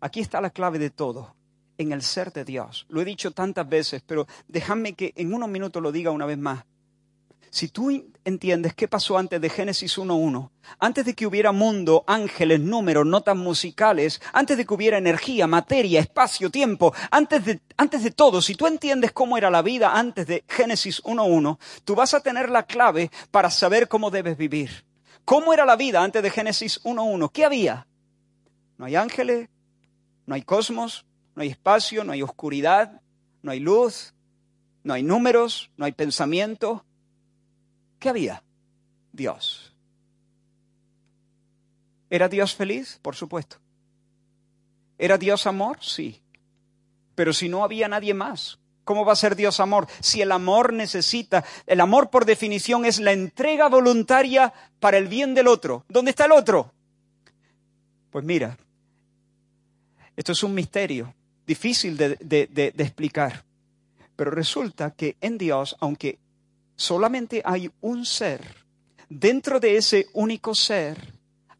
[0.00, 1.34] Aquí está la clave de todo,
[1.76, 2.86] en el ser de Dios.
[2.88, 6.38] Lo he dicho tantas veces, pero déjame que en unos minutos lo diga una vez
[6.38, 6.64] más.
[7.52, 7.90] Si tú
[8.24, 13.36] entiendes qué pasó antes de Génesis 1.1, antes de que hubiera mundo, ángeles, números, notas
[13.36, 18.54] musicales, antes de que hubiera energía, materia, espacio, tiempo, antes de, antes de todo, si
[18.54, 22.62] tú entiendes cómo era la vida antes de Génesis 1.1, tú vas a tener la
[22.62, 24.84] clave para saber cómo debes vivir.
[25.24, 27.32] ¿Cómo era la vida antes de Génesis 1.1?
[27.32, 27.88] ¿Qué había?
[28.78, 29.48] No hay ángeles,
[30.26, 33.00] no hay cosmos, no hay espacio, no hay oscuridad,
[33.42, 34.14] no hay luz,
[34.82, 36.84] no hay números, no hay pensamiento,
[38.00, 38.42] ¿Qué había?
[39.12, 39.76] Dios.
[42.08, 42.98] ¿Era Dios feliz?
[43.02, 43.58] Por supuesto.
[44.98, 45.78] ¿Era Dios amor?
[45.82, 46.20] Sí.
[47.14, 49.86] Pero si no había nadie más, ¿cómo va a ser Dios amor?
[50.00, 55.34] Si el amor necesita, el amor por definición es la entrega voluntaria para el bien
[55.34, 55.84] del otro.
[55.88, 56.72] ¿Dónde está el otro?
[58.10, 58.56] Pues mira,
[60.20, 61.14] esto es un misterio,
[61.46, 63.42] difícil de, explicar.
[64.16, 66.18] Pero resulta que en Dios, aunque
[66.76, 68.66] solamente hay un ser.
[69.08, 71.14] Dentro de ese único ser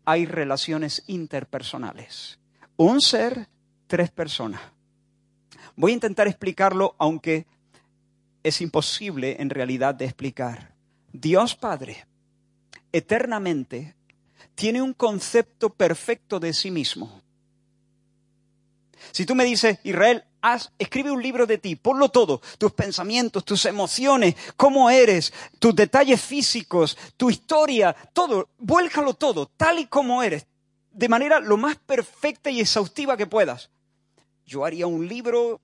[0.05, 2.39] hay relaciones interpersonales.
[2.77, 3.49] Un ser,
[3.87, 4.61] tres personas.
[5.75, 7.47] Voy a intentar explicarlo, aunque
[8.43, 10.75] es imposible en realidad de explicar.
[11.15, 12.07] Dios Padre,
[12.93, 13.95] eternamente,
[14.55, 17.23] tiene un concepto perfecto de sí mismo.
[19.13, 20.25] Si tú me dices, Israel,
[20.79, 26.21] escribe un libro de ti, ponlo todo, tus pensamientos, tus emociones, cómo eres, tus detalles
[26.21, 30.47] físicos, tu historia, todo, vuélcalo todo, tal y como eres,
[30.93, 33.71] de manera lo más perfecta y exhaustiva que puedas.
[34.47, 35.61] Yo haría un libro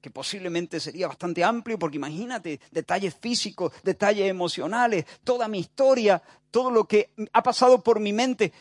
[0.00, 6.70] que posiblemente sería bastante amplio, porque imagínate, detalles físicos, detalles emocionales, toda mi historia, todo
[6.70, 8.52] lo que ha pasado por mi mente,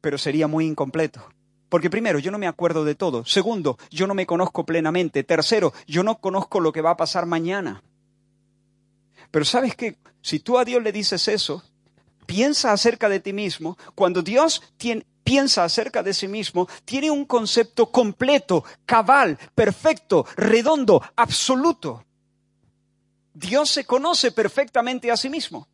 [0.00, 1.28] pero sería muy incompleto
[1.68, 3.24] porque primero, yo no me acuerdo de todo.
[3.24, 5.22] Segundo, yo no me conozco plenamente.
[5.22, 7.82] Tercero, yo no conozco lo que va a pasar mañana.
[9.30, 11.62] Pero sabes que si tú a Dios le dices eso,
[12.26, 13.76] piensa acerca de ti mismo.
[13.94, 14.62] Cuando Dios
[15.24, 22.04] piensa acerca de sí mismo, tiene un concepto completo, cabal, perfecto, redondo, absoluto.
[23.34, 25.68] Dios se conoce perfectamente a sí mismo.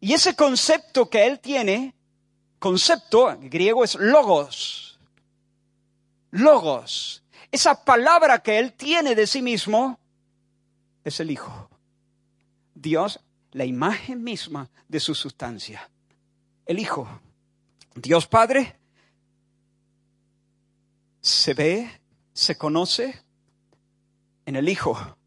[0.00, 1.94] Y ese concepto que Él tiene
[2.64, 4.98] concepto griego es logos.
[6.30, 7.22] Logos.
[7.52, 10.00] Esa palabra que él tiene de sí mismo
[11.04, 11.68] es el Hijo.
[12.74, 13.20] Dios,
[13.52, 15.90] la imagen misma de su sustancia.
[16.64, 17.06] El Hijo.
[17.96, 18.78] Dios Padre
[21.20, 22.00] se ve,
[22.32, 23.22] se conoce
[24.46, 25.18] en el Hijo.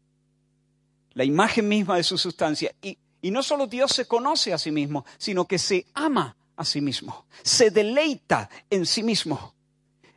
[1.12, 2.74] La imagen misma de su sustancia.
[2.82, 6.64] Y, y no solo Dios se conoce a sí mismo, sino que se ama a
[6.64, 9.54] sí mismo, se deleita en sí mismo.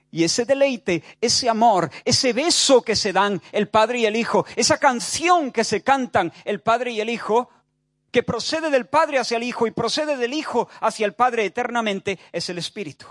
[0.09, 4.45] Y ese deleite, ese amor, ese beso que se dan el Padre y el Hijo,
[4.57, 7.49] esa canción que se cantan el Padre y el Hijo,
[8.11, 12.19] que procede del Padre hacia el Hijo y procede del Hijo hacia el Padre eternamente,
[12.33, 13.05] es el Espíritu.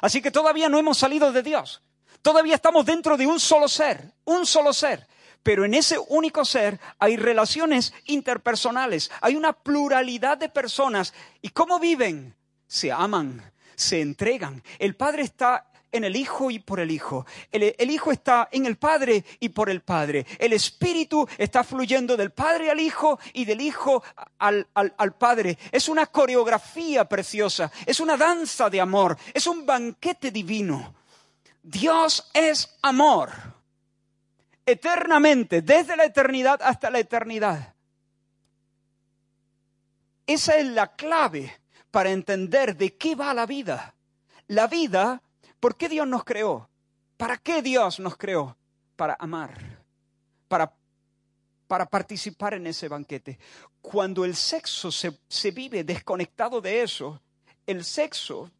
[0.00, 1.82] Así que todavía no hemos salido de Dios.
[2.22, 5.08] Todavía estamos dentro de un solo ser, un solo ser.
[5.42, 11.14] Pero en ese único ser hay relaciones interpersonales, hay una pluralidad de personas.
[11.40, 12.36] ¿Y cómo viven?
[12.70, 13.42] Se aman,
[13.74, 14.62] se entregan.
[14.78, 17.26] El Padre está en el Hijo y por el Hijo.
[17.50, 20.24] El, Hijo está en el Padre y por el Padre.
[20.38, 24.04] El Espíritu está fluyendo del Padre al Hijo y del Hijo
[24.38, 25.58] al, al, Padre.
[25.72, 30.94] Es una coreografía preciosa, es una danza de amor, es un banquete divino.
[31.60, 33.30] Dios es amor.
[34.64, 37.74] Eternamente, desde la eternidad hasta la eternidad.
[40.24, 41.59] Esa es la clave
[41.90, 43.94] para entender de qué va la vida.
[44.46, 45.22] La vida,
[45.58, 46.68] ¿por qué Dios nos creó?
[47.16, 48.56] ¿Para qué Dios nos creó?
[48.96, 49.82] Para amar,
[50.48, 50.72] para,
[51.66, 53.38] para participar en ese banquete.
[53.80, 57.20] Cuando el sexo se, se vive desconectado de eso,
[57.66, 58.50] el sexo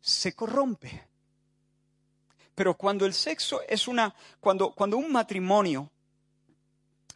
[0.00, 1.08] se corrompe.
[2.54, 5.90] Pero cuando el sexo es una, cuando, cuando un matrimonio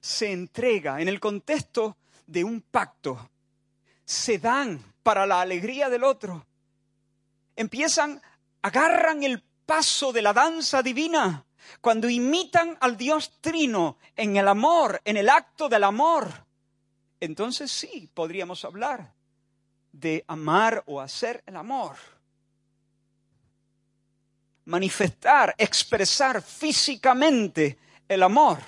[0.01, 1.97] se entrega en el contexto
[2.27, 3.31] de un pacto,
[4.05, 6.47] se dan para la alegría del otro,
[7.57, 8.21] empiezan,
[8.63, 11.45] agarran el paso de la danza divina,
[11.81, 16.29] cuando imitan al Dios Trino en el amor, en el acto del amor,
[17.21, 19.15] entonces sí podríamos hablar
[19.93, 21.97] de amar o hacer el amor.
[24.67, 28.59] Manifestar, expresar físicamente el amor.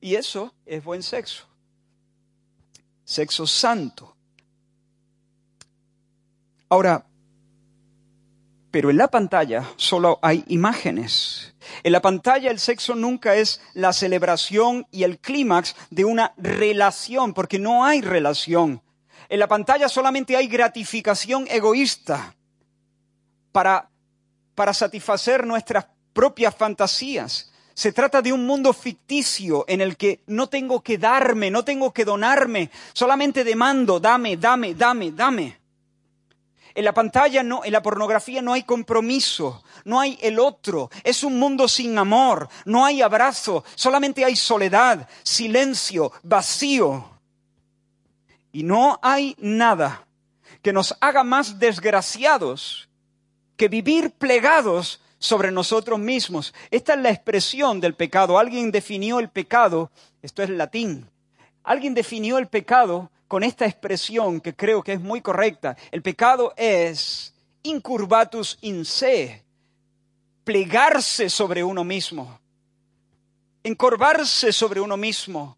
[0.00, 1.46] Y eso es buen sexo.
[3.06, 4.16] Sexo santo.
[6.68, 7.06] Ahora,
[8.72, 11.54] pero en la pantalla solo hay imágenes.
[11.82, 17.32] En la pantalla el sexo nunca es la celebración y el clímax de una relación,
[17.32, 18.82] porque no hay relación.
[19.28, 22.34] En la pantalla solamente hay gratificación egoísta
[23.52, 23.88] para,
[24.54, 27.52] para satisfacer nuestras propias fantasías.
[27.76, 31.92] Se trata de un mundo ficticio en el que no tengo que darme, no tengo
[31.92, 35.58] que donarme, solamente demando, dame, dame, dame, dame.
[36.74, 40.88] En la pantalla, no, en la pornografía no hay compromiso, no hay el otro.
[41.04, 47.10] Es un mundo sin amor, no hay abrazo, solamente hay soledad, silencio, vacío.
[48.52, 50.06] Y no hay nada
[50.62, 52.88] que nos haga más desgraciados
[53.58, 56.54] que vivir plegados sobre nosotros mismos.
[56.70, 58.38] Esta es la expresión del pecado.
[58.38, 59.90] Alguien definió el pecado,
[60.22, 61.08] esto es latín,
[61.62, 65.76] alguien definió el pecado con esta expresión que creo que es muy correcta.
[65.90, 69.42] El pecado es incurvatus in se,
[70.44, 72.38] plegarse sobre uno mismo,
[73.64, 75.56] encorvarse sobre uno mismo,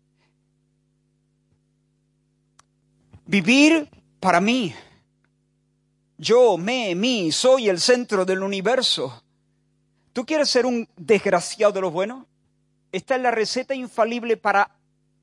[3.26, 4.74] vivir para mí.
[6.16, 9.22] Yo, me, mí, soy el centro del universo.
[10.18, 12.26] ¿Tú quieres ser un desgraciado de los buenos?
[12.90, 14.68] Esta es la receta infalible para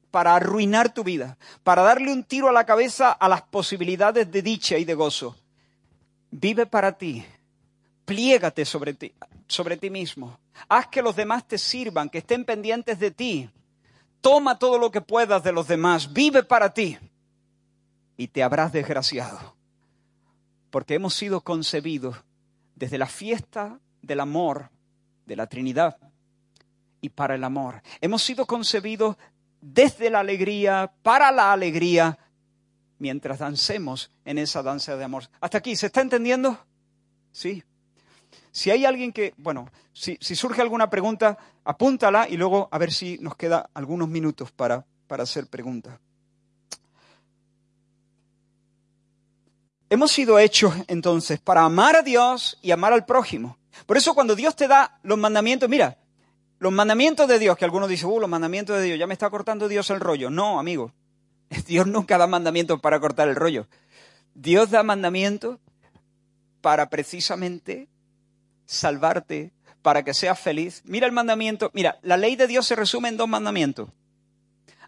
[0.10, 4.42] para arruinar tu vida, para darle un tiro a la cabeza a las posibilidades de
[4.42, 5.36] dicha y de gozo.
[6.32, 7.26] Vive para ti,
[8.06, 9.12] pliégate sobre ti,
[9.50, 13.50] sobre ti mismo, haz que los demás te sirvan, que estén pendientes de ti.
[14.22, 16.98] Toma todo lo que puedas de los demás, vive para ti
[18.16, 19.56] y te habrás desgraciado.
[20.70, 22.16] Porque hemos sido concebidos
[22.76, 24.70] desde la fiesta del amor
[25.26, 25.98] de la Trinidad
[27.02, 27.82] y para el amor.
[28.02, 29.16] Hemos sido concebidos
[29.62, 32.18] desde la alegría, para la alegría,
[33.00, 35.24] mientras dancemos en esa danza de amor.
[35.40, 35.76] ¿Hasta aquí?
[35.76, 36.58] ¿Se está entendiendo?
[37.32, 37.64] Sí.
[38.52, 43.18] Si hay alguien que, bueno, si, surge alguna pregunta, apúntala y luego a ver si
[43.20, 46.00] nos queda algunos minutos para, para hacer preguntas.
[49.90, 53.58] Hemos sido hechos entonces para amar a Dios y amar al prójimo.
[53.86, 55.98] Por eso cuando Dios te da los mandamientos, mira,
[56.60, 59.30] los mandamientos de Dios, que algunos dicen, uh, los mandamientos de Dios, ya me está
[59.30, 60.30] cortando Dios el rollo.
[60.30, 60.94] No, amigo,
[61.68, 63.68] Dios nunca da mandamientos para cortar el rollo.
[64.34, 65.60] Dios da mandamientos
[66.62, 67.88] para precisamente
[68.66, 70.82] salvarte, para que seas feliz.
[70.86, 73.90] Mira el mandamiento, mira, la ley de Dios se resume en dos mandamientos.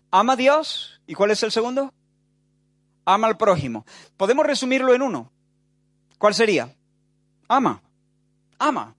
[0.09, 1.93] Ama a Dios, ¿y cuál es el segundo?
[3.05, 3.85] Ama al prójimo.
[4.17, 5.31] Podemos resumirlo en uno.
[6.17, 6.73] ¿Cuál sería?
[7.47, 7.81] Ama.
[8.59, 8.97] Ama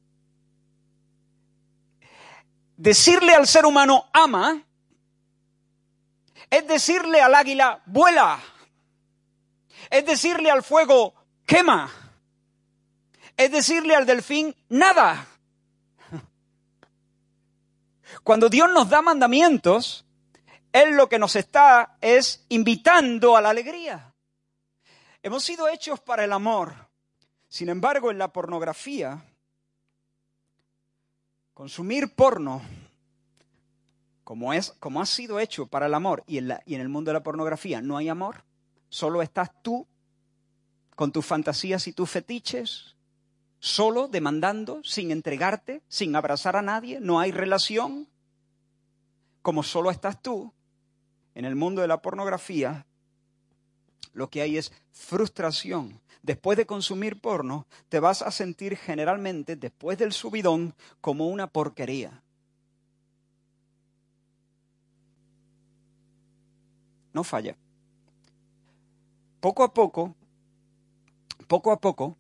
[2.79, 4.63] decirle al ser humano ama
[6.49, 8.41] es decirle al águila vuela,
[9.91, 11.13] es decirle al fuego
[11.45, 11.91] quema,
[13.37, 15.27] es decirle al delfín nada.
[18.25, 20.07] Cuando Dios nos da mandamientos,
[20.73, 24.15] Él lo que nos está es invitando a la alegría.
[25.23, 26.89] Hemos sido hechos para el amor.
[27.49, 29.23] Sin embargo, en la pornografía
[31.59, 32.63] Consumir porno,
[34.23, 37.09] como, es, como ha sido hecho para el amor y en, y en el mundo
[37.09, 38.45] de la pornografía no hay amor,
[38.89, 39.85] solo estás tú
[40.95, 42.95] con tus fantasías y tus fetiches,
[43.59, 48.07] solo demandando, sin entregarte, sin abrazar a nadie, no hay relación.
[49.43, 50.53] Como solo estás tú,
[51.35, 52.87] en el mundo de la pornografía,
[54.13, 56.01] lo que hay es frustración.
[56.23, 62.23] Después de consumir porno, te vas a sentir generalmente, después del subidón, como una porquería.
[67.13, 67.57] No falla.
[69.41, 70.15] Poco a poco,
[71.47, 72.17] poco a poco,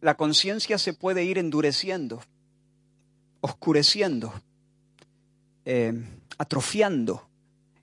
[0.00, 2.20] la conciencia se puede ir endureciendo,
[3.40, 4.32] oscureciendo,
[5.64, 5.92] eh,
[6.38, 7.28] atrofiando.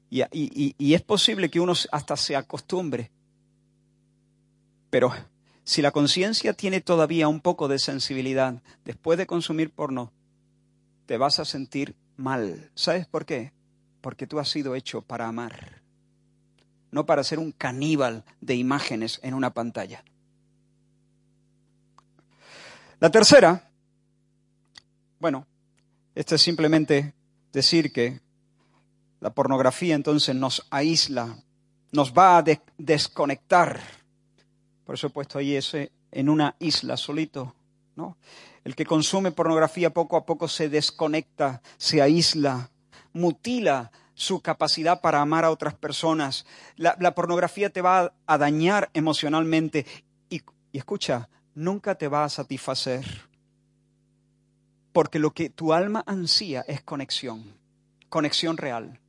[0.10, 3.12] y, es posible que uno hasta se acostumbre
[4.96, 5.14] pero
[5.66, 10.14] si la conciencia tiene todavía un poco de sensibilidad después de consumir porno,
[11.08, 12.70] te vas a sentir mal.
[12.76, 13.52] ¿Sabes por qué?
[14.00, 15.82] Porque tú has sido hecho para amar,
[16.92, 20.04] no para ser un caníbal de imágenes en una pantalla.
[23.00, 23.68] La tercera,
[25.20, 25.48] bueno,
[26.14, 27.16] esto es simplemente
[27.52, 28.22] decir que
[29.20, 31.44] la pornografía entonces nos aísla,
[31.92, 32.44] nos va a
[32.78, 34.05] desconectar
[34.86, 37.56] por eso he puesto ahí ese en una isla solito,
[37.96, 38.18] ¿no?
[38.64, 42.70] El que consume pornografía poco a poco se desconecta, se aísla,
[43.14, 46.46] mutila su capacidad para amar a otras personas.
[46.78, 49.86] La, pornografía te va a, dañar emocionalmente
[50.30, 53.06] y, y escucha, nunca te va a satisfacer.
[54.94, 57.58] Porque lo que tu alma ansía es conexión,
[58.10, 59.00] conexión real.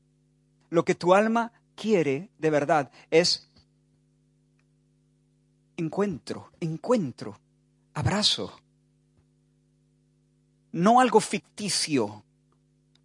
[0.68, 3.45] Lo que tu alma quiere de verdad es
[5.76, 7.38] encuentro, encuentro,
[7.94, 8.52] abrazo.
[10.72, 12.24] No algo ficticio,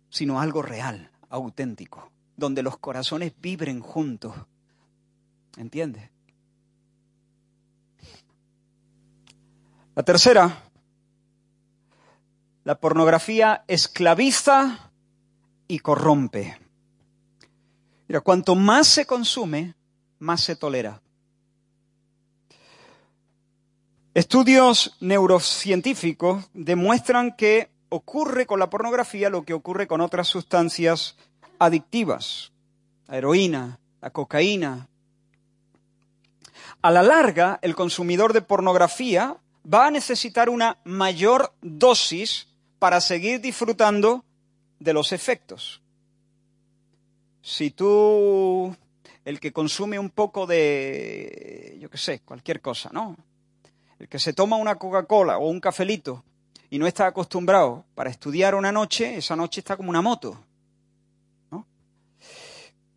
[0.10, 4.36] sino algo real, auténtico, donde los corazones vibren juntos.
[5.58, 6.10] ¿Entiendes?
[9.96, 10.64] La tercera,
[12.64, 14.92] la pornografía esclaviza
[15.68, 16.58] y corrompe.
[18.08, 19.74] Mira, cuanto más se consume,
[20.20, 21.02] más se tolera.
[24.14, 31.16] Estudios neurocientíficos demuestran que ocurre con la pornografía lo que ocurre con otras sustancias
[31.60, 32.52] adictivas,
[33.08, 34.90] la heroína, la cocaína.
[36.82, 39.38] A la larga, el consumidor de pornografía
[39.72, 42.50] va a necesitar una mayor dosis
[42.80, 44.26] para seguir disfrutando
[44.80, 45.82] de los efectos.
[47.42, 48.76] Si tú,
[49.24, 53.16] el que consume un poco de, yo qué sé, cualquier cosa, ¿no?
[54.02, 56.26] El que se toma una Coca-Cola o un cafelito
[56.72, 60.44] y no está acostumbrado para estudiar una noche, esa noche está como una moto.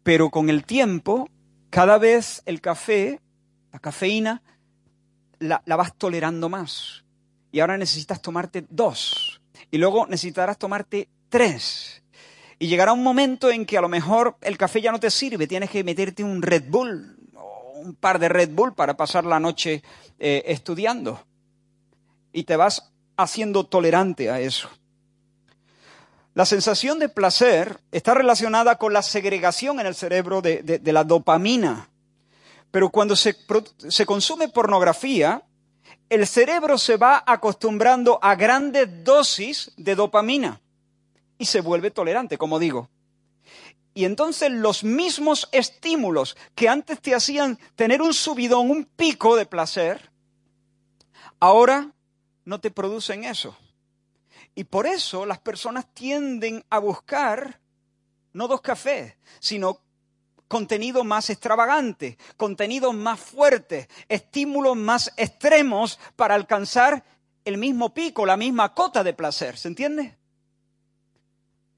[0.03, 1.29] Pero con el tiempo,
[1.69, 3.21] cada vez el café,
[3.71, 4.43] la cafeína,
[5.41, 7.05] la, la vas tolerando más.
[7.53, 9.43] Y ahora necesitas tomarte dos.
[9.71, 12.03] Y luego necesitarás tomarte tres.
[12.59, 15.47] Y llegará un momento en que a lo mejor el café ya no te sirve,
[15.47, 17.24] tienes que meterte un Red Bull
[17.85, 19.83] un par de Red Bull para pasar la noche
[20.19, 21.21] eh, estudiando.
[22.33, 24.69] Y te vas haciendo tolerante a eso.
[26.35, 31.89] La sensación de placer está relacionada con la segregación en el cerebro de, la dopamina.
[32.73, 33.37] Pero cuando se,
[33.89, 35.43] se consume pornografía,
[36.09, 40.61] el cerebro se va acostumbrando a grandes dosis de dopamina
[41.39, 42.89] y se vuelve tolerante, como digo.
[43.95, 49.47] Y entonces los mismos estímulos que antes te hacían tener un subidón, un pico de
[49.47, 50.11] placer,
[51.39, 51.93] ahora
[52.45, 53.57] no te producen eso.
[54.57, 57.61] Y por eso las personas tienden a buscar
[58.33, 59.79] no dos cafés, sino
[60.49, 67.05] contenido más extravagante, contenido más fuerte, estímulos más extremos para alcanzar
[67.45, 69.57] el mismo pico, la misma cota de placer.
[69.57, 70.17] ¿Se entiende?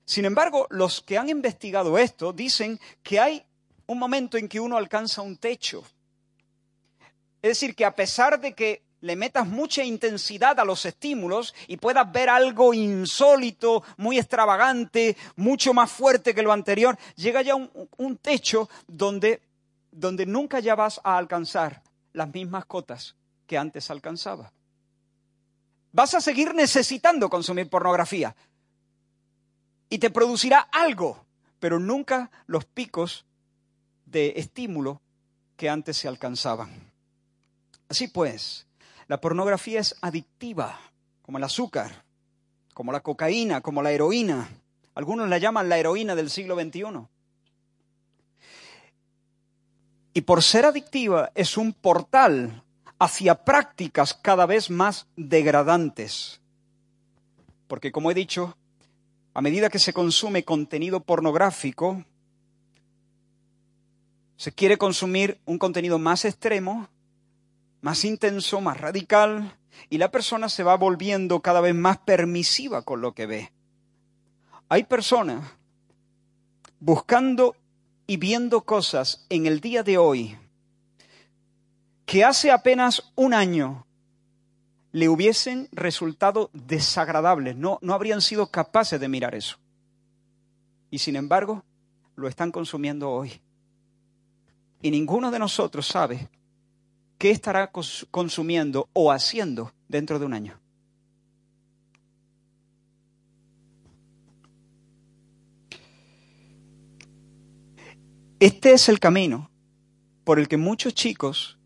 [0.07, 3.45] Sin embargo, los que han investigado esto dicen que hay
[3.87, 5.85] un momento en que uno alcanza un techo.
[7.43, 11.77] Es decir, que a pesar de que le metas mucha intensidad a los estímulos y
[11.77, 18.17] puedas ver algo insólito, muy extravagante, mucho más fuerte que lo anterior, llega ya un,
[18.19, 19.43] techo donde,
[19.91, 21.83] donde nunca ya vas a alcanzar
[22.13, 24.53] las mismas cotas que antes alcanzaba.
[25.93, 28.35] Vas a seguir necesitando consumir pornografía,
[29.89, 31.25] y te producirá algo,
[31.61, 33.25] pero nunca los picos
[34.07, 35.01] de estímulo
[35.57, 36.93] que antes se alcanzaban.
[37.89, 38.67] Así pues,
[39.09, 40.79] la pornografía es adictiva,
[41.23, 42.05] como el azúcar,
[42.75, 44.49] como la cocaína, como la heroína.
[44.95, 47.07] Algunos la llaman la heroína del siglo XXI.
[50.15, 52.63] Y por ser adictiva es un portal
[52.99, 56.41] hacia prácticas cada vez más degradantes.
[57.67, 58.57] Porque como he dicho,
[59.37, 62.03] a medida que se consume contenido pornográfico,
[64.39, 66.89] Se quiere consumir un contenido más extremo,
[67.83, 69.59] más intenso, más radical,
[69.89, 73.53] y la persona se va volviendo cada vez más permisiva con lo que ve.
[74.69, 75.43] Hay personas
[76.81, 77.57] buscando
[78.07, 80.39] y viendo cosas en el día de hoy
[82.05, 83.86] que hace apenas un año
[84.97, 89.59] le hubiesen resultado desagradables, no, no habrían sido capaces de mirar eso.
[90.91, 91.63] Y sin embargo,
[92.15, 93.31] lo están consumiendo hoy.
[94.81, 96.31] Y ninguno de nosotros sabe
[97.19, 97.71] qué estará
[98.11, 100.59] consumiendo o haciendo dentro de un año.
[108.41, 109.51] Este es el camino
[110.25, 111.59] por el que muchos chicos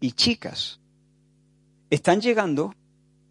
[0.00, 0.80] y chicas
[1.90, 2.74] están llegando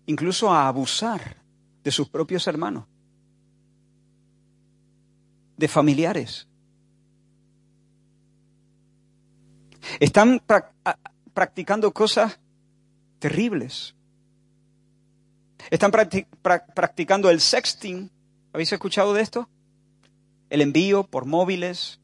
[0.05, 1.37] incluso a abusar
[1.83, 2.85] de sus propios hermanos,
[5.57, 6.47] de familiares.
[9.99, 10.41] Están
[11.33, 12.39] practicando cosas
[13.19, 13.95] terribles.
[15.69, 18.11] Están practicando el sexting.
[18.53, 19.49] ¿Habéis escuchado de esto?
[20.49, 21.99] El envío por móviles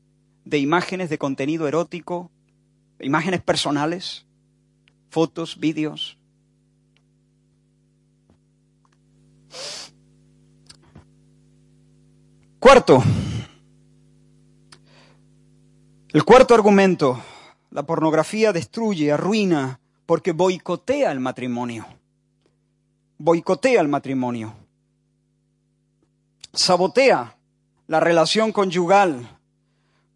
[0.45, 2.31] de imágenes de contenido erótico,
[2.99, 4.25] imágenes personales,
[5.09, 6.17] fotos, vídeos.
[12.71, 13.03] Cuarto,
[16.07, 17.21] el cuarto argumento,
[17.69, 21.85] la pornografía destruye, arruina, porque boicotea el matrimonio.
[23.17, 24.55] Boicotea el matrimonio.
[26.53, 27.35] Sabotea
[27.87, 29.37] la relación conyugal.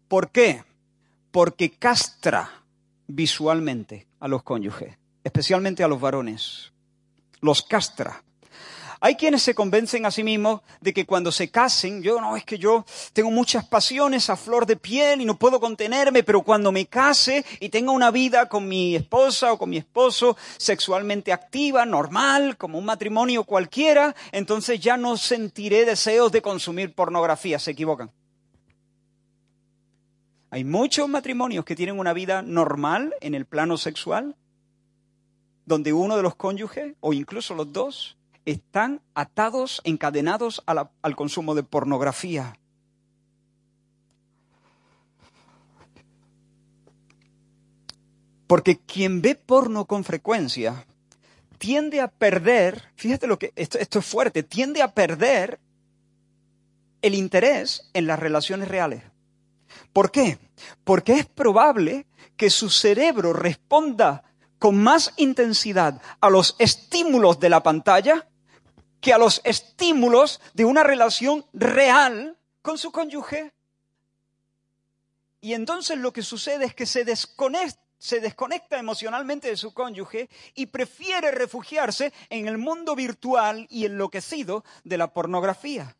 [0.08, 0.64] ¿Por qué?
[1.32, 2.64] Porque castra
[3.06, 6.72] visualmente a los cónyuges, especialmente a los varones.
[7.42, 8.24] Los castra.
[9.00, 12.44] Hay quienes se convencen a sí mismos de que cuando se casen, yo no, es
[12.44, 16.72] que yo tengo muchas pasiones a flor de piel y no puedo contenerme, pero cuando
[16.72, 21.84] me case y tenga una vida con mi esposa o con mi esposo sexualmente activa,
[21.84, 27.58] normal, como un matrimonio cualquiera, entonces ya no sentiré deseos de consumir pornografía.
[27.58, 28.10] Se equivocan.
[30.50, 34.36] Hay muchos matrimonios que tienen una vida normal en el plano sexual,
[35.66, 38.16] donde uno de los cónyuges, o incluso los dos,
[38.46, 42.58] están atados, encadenados al consumo de pornografía.
[48.46, 50.86] Porque quien ve porno con frecuencia
[51.58, 55.58] tiende a perder, fíjate lo que, esto, esto es fuerte, tiende a perder
[57.02, 59.02] el interés en las relaciones reales.
[59.92, 60.38] ¿Por qué?
[60.84, 64.22] Porque es probable que su cerebro responda
[64.58, 68.28] con más intensidad a los estímulos de la pantalla
[69.06, 73.52] que a los estímulos de una relación real con su cónyuge.
[75.40, 80.28] Y entonces lo que sucede es que se desconecta, se desconecta emocionalmente de su cónyuge
[80.56, 85.94] y prefiere refugiarse en el mundo virtual y enloquecido de la pornografía.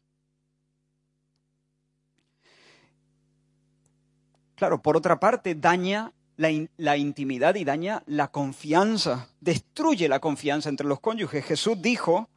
[4.56, 10.68] Claro, por otra parte, daña la, la, intimidad y daña la confianza, destruye la confianza
[10.68, 11.44] entre los cónyuges.
[11.44, 12.28] Jesús dijo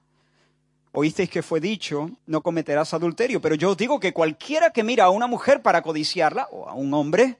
[0.91, 5.05] Oísteis que fue dicho, no cometerás adulterio, pero yo os digo que cualquiera que mira
[5.05, 7.37] a una mujer para codiciarla, o a un hombre,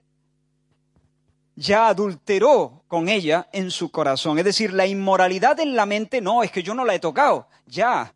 [1.55, 4.37] ya adulteró con ella en su corazón.
[4.37, 7.47] Es decir, la inmoralidad en la mente no, es que yo no la he tocado,
[7.65, 8.13] ya,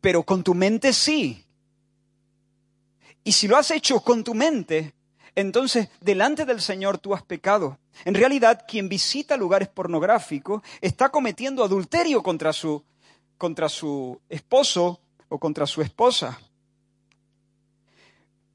[0.00, 1.44] pero con tu mente sí.
[3.24, 4.94] Y si lo has hecho con tu mente,
[5.34, 7.78] entonces delante del Señor tú has pecado.
[8.04, 12.84] En realidad, quien visita lugares pornográficos está cometiendo adulterio contra su
[13.38, 16.38] contra su esposo o contra su esposa.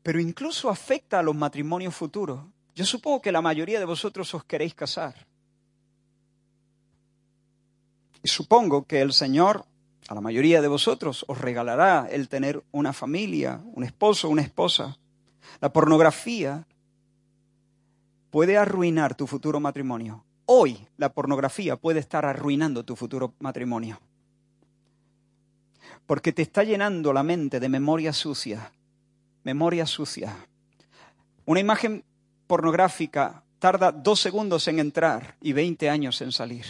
[0.04, 2.42] Pero incluso afecta a los matrimonios futuros.
[2.76, 5.26] Yo supongo que la mayoría de vosotros os queréis casar.
[8.22, 9.66] Y supongo que el Señor
[10.10, 14.98] a la mayoría de vosotros os regalará el tener una familia, un esposo, una esposa.
[15.62, 16.68] La pornografía
[18.30, 20.26] puede arruinar tu futuro matrimonio.
[20.46, 24.02] Hoy la pornografía puede estar arruinando tu futuro matrimonio
[26.06, 28.72] porque te está llenando la mente de memoria sucia,
[29.44, 30.36] memoria sucia.
[31.46, 32.04] Una imagen
[32.48, 36.66] pornográfica tarda dos segundos en entrar y 20 años en salir.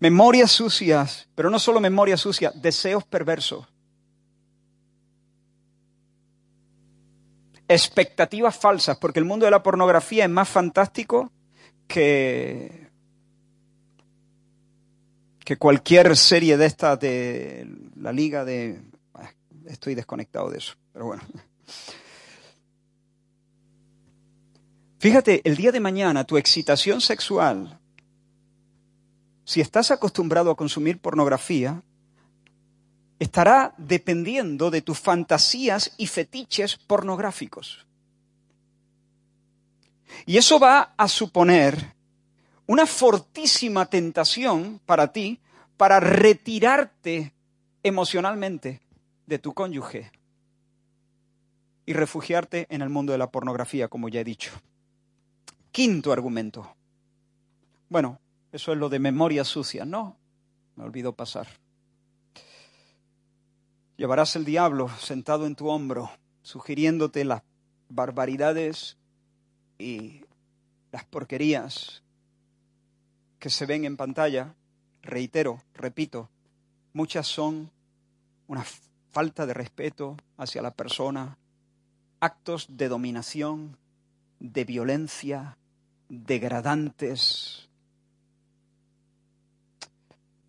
[0.00, 3.66] Memorias sucias, pero no solo memorias sucias, deseos perversos.
[7.66, 11.32] Expectativas falsas, porque el mundo de la pornografía es más fantástico
[11.88, 12.83] que
[15.44, 18.80] que cualquier serie de estas de la liga de
[19.66, 21.22] estoy desconectado de eso, pero bueno.
[24.98, 27.78] Fíjate, el día de mañana tu excitación sexual,
[29.44, 31.82] si estás acostumbrado a consumir pornografía,
[33.18, 37.86] estará dependiendo de tus fantasías y fetiches pornográficos.
[40.26, 41.93] Y eso va a suponer
[42.66, 45.40] una fortísima tentación para ti
[45.76, 47.34] para retirarte
[47.82, 48.80] emocionalmente
[49.26, 50.12] de tu cónyuge
[51.86, 54.52] y refugiarte en el mundo de la pornografía, como ya he dicho.
[55.70, 56.74] Quinto argumento.
[57.88, 58.20] Bueno,
[58.52, 59.84] eso es lo de memoria sucia.
[59.84, 60.16] No,
[60.76, 61.48] me olvidó pasar.
[63.96, 66.10] Llevarás el diablo sentado en tu hombro,
[66.42, 67.42] sugiriéndote las
[67.88, 68.96] barbaridades
[69.78, 70.22] y
[70.90, 72.03] las porquerías
[73.44, 74.54] que se ven en pantalla.
[75.02, 76.30] Reitero, repito,
[76.94, 77.70] muchas son
[78.46, 78.64] una
[79.10, 81.36] falta de respeto hacia la persona,
[82.20, 83.76] actos de dominación,
[84.40, 85.58] de violencia,
[86.08, 87.68] degradantes.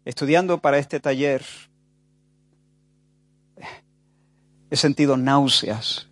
[0.05, 1.43] Estudiando para este taller,
[4.69, 6.07] he sentido náuseas,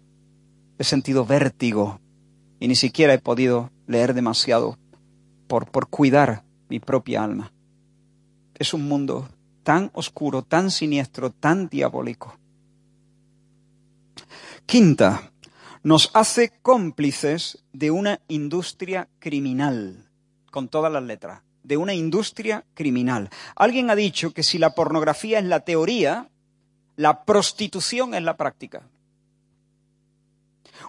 [0.77, 2.01] he sentido vértigo
[2.59, 4.77] y ni siquiera he podido leer demasiado
[5.47, 7.51] por, por cuidar mi propia alma.
[8.55, 9.29] Es un mundo
[9.63, 12.37] tan oscuro, tan siniestro, tan diabólico.
[14.65, 15.31] Quinta,
[15.83, 20.09] nos hace cómplices de una industria criminal,
[20.51, 23.29] con todas las letras, de una industria criminal.
[23.55, 26.29] Alguien ha dicho que si la pornografía es la teoría,
[26.95, 28.87] la prostitución es la práctica.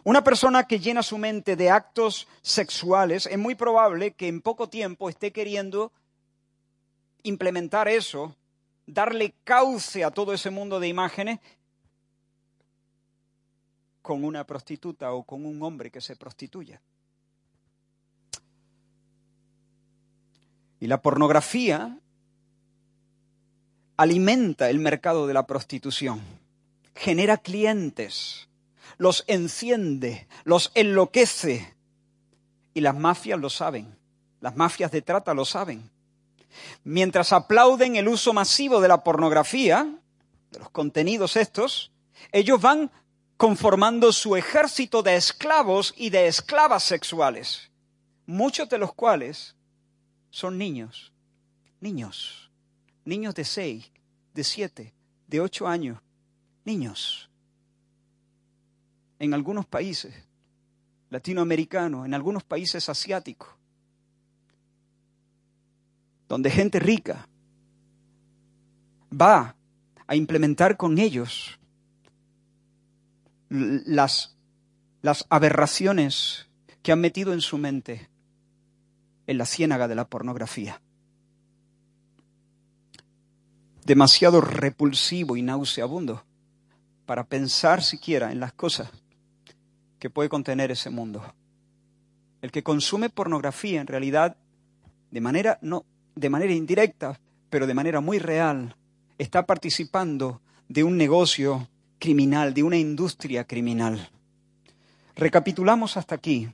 [0.04, 4.68] Una persona que llena su mente de actos sexuales es muy probable que en poco
[4.68, 5.92] tiempo esté queriendo
[7.22, 8.36] implementar eso,
[8.86, 11.40] darle cauce a todo ese mundo de imágenes
[14.02, 16.82] con una prostituta o con un hombre que se prostituya.
[20.80, 21.98] Y la pornografía
[23.96, 26.20] alimenta el mercado de la prostitución,
[26.94, 28.48] genera clientes,
[28.98, 31.74] los enciende, los enloquece.
[32.72, 33.96] Y las mafias lo saben,
[34.40, 35.90] las mafias de trata lo saben.
[36.82, 39.98] Mientras aplauden el uso masivo de la pornografía,
[40.50, 41.92] de los contenidos estos,
[42.32, 42.90] ellos van
[43.36, 47.70] conformando su ejército de esclavos y de esclavas sexuales,
[48.26, 49.54] muchos de los cuales
[50.30, 51.12] son niños,
[51.80, 52.50] niños,
[53.04, 53.90] niños de seis,
[54.32, 54.94] de siete,
[55.26, 56.00] de ocho años,
[56.64, 57.30] niños.
[59.18, 60.14] En algunos países
[61.10, 63.48] latinoamericanos, en algunos países asiáticos,
[66.28, 67.28] donde gente rica
[69.12, 69.54] va
[70.06, 71.58] a implementar con ellos
[73.48, 74.36] las,
[75.02, 76.48] las aberraciones
[76.82, 78.08] que han metido en su mente
[79.26, 80.82] en la ciénaga de la pornografía.
[83.84, 86.24] Demasiado repulsivo y nauseabundo
[87.06, 88.90] para pensar siquiera en las cosas
[90.04, 91.24] que puede contener ese mundo.
[92.42, 94.36] El que consume pornografía en realidad
[95.10, 98.76] de manera no de manera indirecta, pero de manera muy real,
[99.16, 104.10] está participando de un negocio criminal, de una industria criminal.
[105.16, 106.50] Recapitulamos hasta aquí.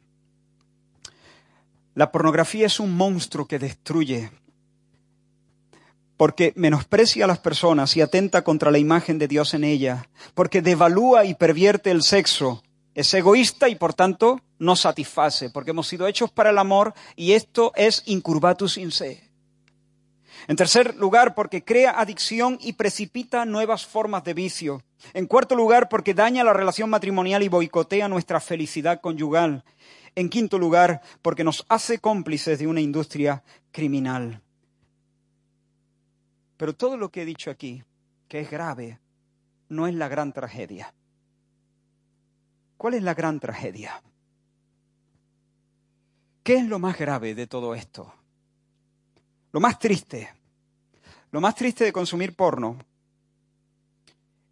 [1.96, 4.30] La pornografía es un monstruo que destruye,
[6.16, 10.62] porque menosprecia a las personas y atenta contra la imagen de Dios en ella, porque
[10.62, 12.62] devalúa y pervierte el sexo,
[13.00, 17.32] es egoísta y por tanto no satisface, porque hemos sido hechos para el amor y
[17.32, 19.30] esto es incurvatus in se.
[20.48, 24.82] En tercer lugar, porque crea adicción y precipita nuevas formas de vicio.
[25.12, 29.64] En cuarto lugar, porque daña la relación matrimonial y boicotea nuestra felicidad conyugal.
[30.14, 34.42] En quinto lugar, porque nos hace cómplices de una industria criminal.
[36.56, 37.82] Pero todo lo que he dicho aquí,
[38.28, 38.98] que es grave,
[39.68, 40.92] no es la gran tragedia.
[42.80, 44.02] ¿Cuál es la gran tragedia?
[46.42, 48.10] ¿Qué es lo más grave de todo esto?
[49.52, 50.32] Lo más triste,
[51.30, 52.78] lo más triste de consumir porno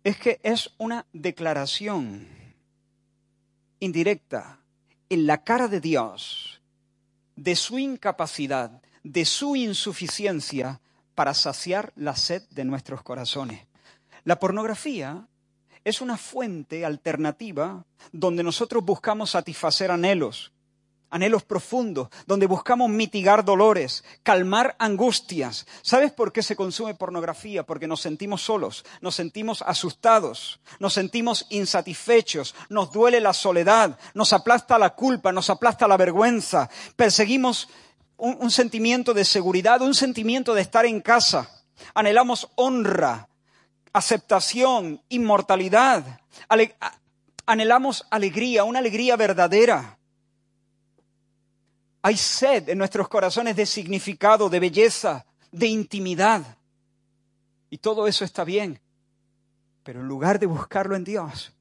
[0.05, 2.29] es que es una declaración
[3.81, 4.61] indirecta
[5.09, 6.61] en la cara de Dios
[7.35, 10.83] de su incapacidad, de su insuficiencia
[11.15, 13.67] para saciar la sed de nuestros corazones.
[14.25, 15.28] La pornografía
[15.89, 20.53] es una fuente alternativa donde nosotros buscamos satisfacer anhelos,
[21.11, 25.67] anhelos profundos, donde buscamos mitigar dolores, calmar angustias.
[25.83, 27.65] ¿Sabes por qué se consume pornografía?
[27.65, 34.33] Porque nos sentimos solos, nos sentimos asustados, nos sentimos insatisfechos, nos duele la soledad, nos
[34.33, 37.69] aplasta la culpa, nos aplasta la vergüenza, perseguimos
[38.19, 41.49] un, sentimiento de seguridad, un sentimiento de estar en casa,
[41.95, 43.28] anhelamos honra,
[43.99, 46.21] aceptación, inmortalidad,
[47.47, 49.99] anhelamos alegría, una alegría verdadera.
[52.03, 56.59] Hay sed en nuestros corazones de significado, de belleza, de intimidad.
[57.71, 58.81] Y todo eso está bien.
[59.83, 61.53] Pero en lugar de buscarlo en Dios,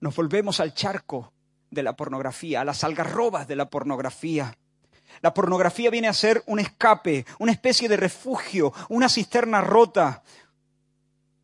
[0.00, 1.32] nos volvemos al charco
[1.70, 4.56] de la pornografía, a las algarrobas de la pornografía.
[5.20, 10.22] La pornografía viene a ser un escape, una especie de refugio, una cisterna rota,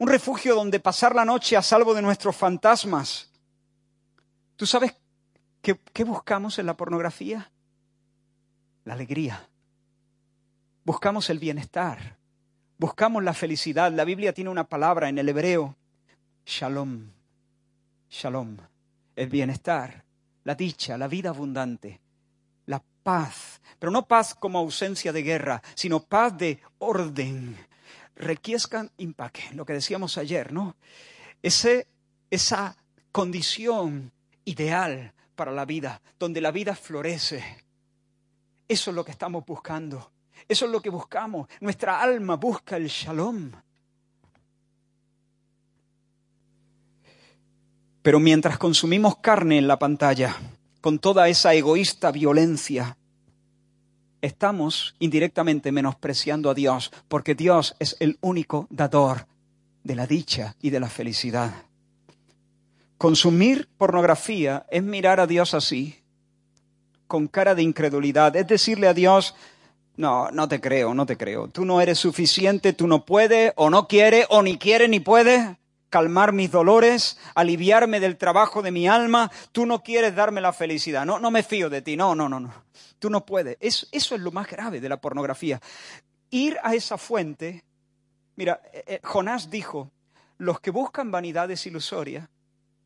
[0.04, 3.30] un refugio donde pasar la noche a salvo de nuestros fantasmas.
[4.54, 4.94] ¿Tú sabes
[5.62, 7.50] qué, buscamos en la pornografía?
[8.84, 9.48] la alegría.
[10.84, 12.18] Buscamos el bienestar.
[12.76, 13.90] Buscamos la felicidad.
[13.92, 15.74] La Biblia tiene una palabra en el hebreo,
[16.44, 17.08] shalom.
[18.10, 18.58] Shalom.
[19.16, 20.04] El bienestar,
[20.44, 21.98] la dicha, la vida abundante,
[22.66, 23.62] la paz.
[23.78, 27.56] Pero no paz como ausencia de guerra, sino paz de orden.
[28.16, 30.76] Requiescan impaque, lo que decíamos ayer, ¿no?
[31.42, 31.86] Ese,
[32.30, 32.76] esa
[33.12, 34.12] condición
[34.44, 37.64] ideal para la vida, donde la vida florece,
[38.68, 40.10] eso es lo que estamos buscando.
[40.48, 41.48] Eso es lo que buscamos.
[41.60, 43.52] Nuestra alma busca el shalom.
[48.02, 50.36] Pero mientras consumimos carne en la pantalla,
[50.80, 52.98] con toda esa egoísta violencia,
[54.24, 59.26] estamos indirectamente menospreciando a Dios, porque Dios es el único dador
[59.82, 61.52] de la dicha y de la felicidad.
[62.96, 66.02] Consumir pornografía es mirar a Dios así,
[67.06, 68.34] con cara de incredulidad.
[68.34, 69.34] Es decirle a Dios,
[69.96, 71.48] no, no te creo, no te creo.
[71.48, 75.56] Tú no eres suficiente, tú no puedes, o no quieres, o ni quieres ni puedes
[75.94, 79.30] calmar mis dolores, aliviarme del trabajo de mi alma.
[79.52, 81.06] Tú no quieres darme la felicidad.
[81.06, 81.96] No, no me fío de ti.
[81.96, 82.52] No, no, no, no.
[82.98, 83.56] Tú no puedes.
[83.60, 85.60] Eso, es lo más grave de la pornografía.
[86.30, 87.62] Ir a esa fuente.
[88.34, 89.92] Mira, eh, eh, Jonás dijo,
[90.38, 92.28] los que buscan vanidades ilusorias,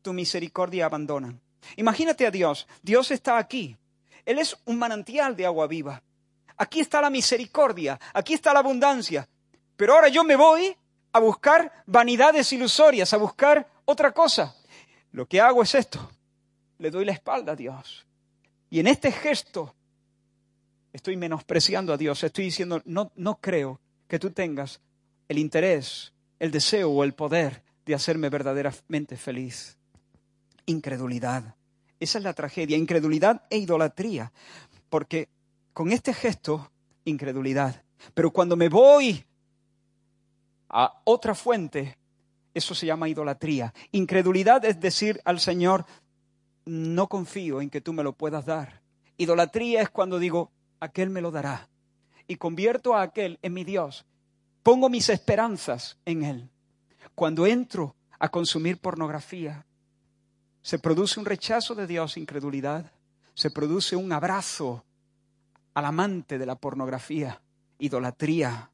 [0.03, 1.41] tu misericordia abandonan.
[1.77, 2.67] Imagínate a Dios.
[2.83, 3.75] Dios está aquí,
[4.23, 6.03] él es un manantial de agua viva.
[6.57, 9.27] Aquí está la misericordia, aquí está la abundancia.
[9.75, 10.77] Pero ahora yo me voy
[11.11, 14.55] a buscar vanidades ilusorias, a buscar otra cosa.
[15.11, 16.09] Lo que hago es esto.
[16.77, 18.05] Le doy la espalda a Dios.
[18.69, 19.75] Y en este gesto
[20.93, 22.23] estoy menospreciando a Dios.
[22.23, 24.79] Estoy diciendo, no, no creo que tú tengas
[25.27, 29.77] el interés, el deseo o el poder de hacerme verdaderamente feliz.
[30.65, 31.55] Incredulidad.
[31.99, 34.31] Esa es la tragedia, incredulidad e idolatría.
[34.89, 35.29] Porque
[35.73, 36.71] con este gesto,
[37.05, 37.83] incredulidad.
[38.13, 39.25] Pero cuando me voy
[40.69, 41.97] a otra fuente,
[42.53, 43.73] eso se llama idolatría.
[43.91, 45.85] Incredulidad es decir al Señor,
[46.65, 48.81] no confío en que tú me lo puedas dar.
[49.17, 51.67] Idolatría es cuando digo, aquel me lo dará.
[52.27, 54.05] Y convierto a aquel en mi Dios.
[54.63, 56.49] Pongo mis esperanzas en Él.
[57.15, 59.65] Cuando entro a consumir pornografía,
[60.61, 62.91] se produce un rechazo de Dios, incredulidad.
[63.33, 64.83] Se produce un abrazo
[65.73, 67.41] al amante de la pornografía,
[67.79, 68.69] idolatría.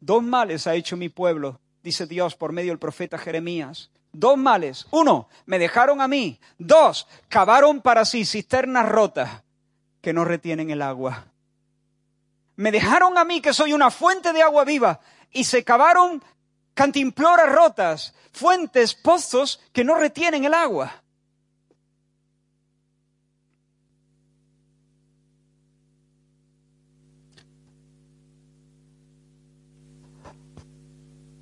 [0.00, 3.90] Dos males ha hecho mi pueblo, dice Dios por medio del profeta Jeremías.
[4.12, 4.86] Dos males.
[4.90, 6.40] Uno, me dejaron a mí.
[6.58, 9.42] Dos, cavaron para sí cisternas rotas
[10.00, 11.26] que no retienen el agua.
[12.56, 16.22] Me dejaron a mí que soy una fuente de agua viva y se cavaron
[16.74, 21.02] cantimploras rotas, fuentes, pozos que no retienen el agua.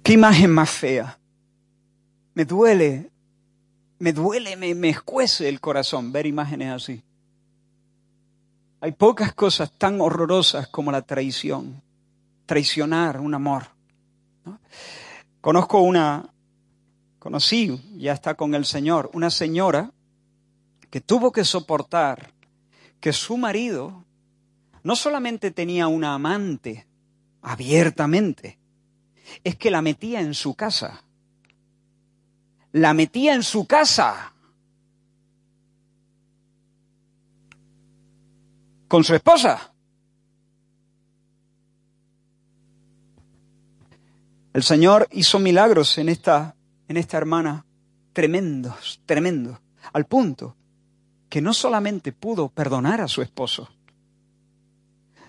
[0.07, 1.19] ¿Qué imagen más fea?
[2.35, 3.11] Me duele,
[3.99, 7.03] me duele, me, escuece el corazón ver imágenes así.
[8.81, 11.83] Hay pocas cosas tan horrorosas como la traición,
[12.47, 13.65] traicionar un amor.
[14.45, 14.61] ¿no?
[15.41, 16.33] Conozco una,
[17.19, 19.91] conocí, ya está con el Señor, una señora
[20.89, 22.33] que tuvo que soportar
[23.01, 24.05] que su marido
[24.85, 26.87] no solamente tenía una amante
[27.43, 28.61] abiertamente,
[29.45, 31.03] es que la metía en su casa.
[32.72, 34.33] La metía en su casa.
[38.89, 39.72] Con su esposa.
[44.53, 46.57] El Señor hizo milagros en esta,
[46.89, 47.66] en esta hermana,
[48.14, 49.59] tremendos, tremendos,
[49.93, 50.57] al punto
[51.29, 53.68] que no solamente pudo perdonar a su esposo,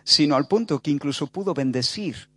[0.06, 2.30] sino al punto que incluso pudo bendecir.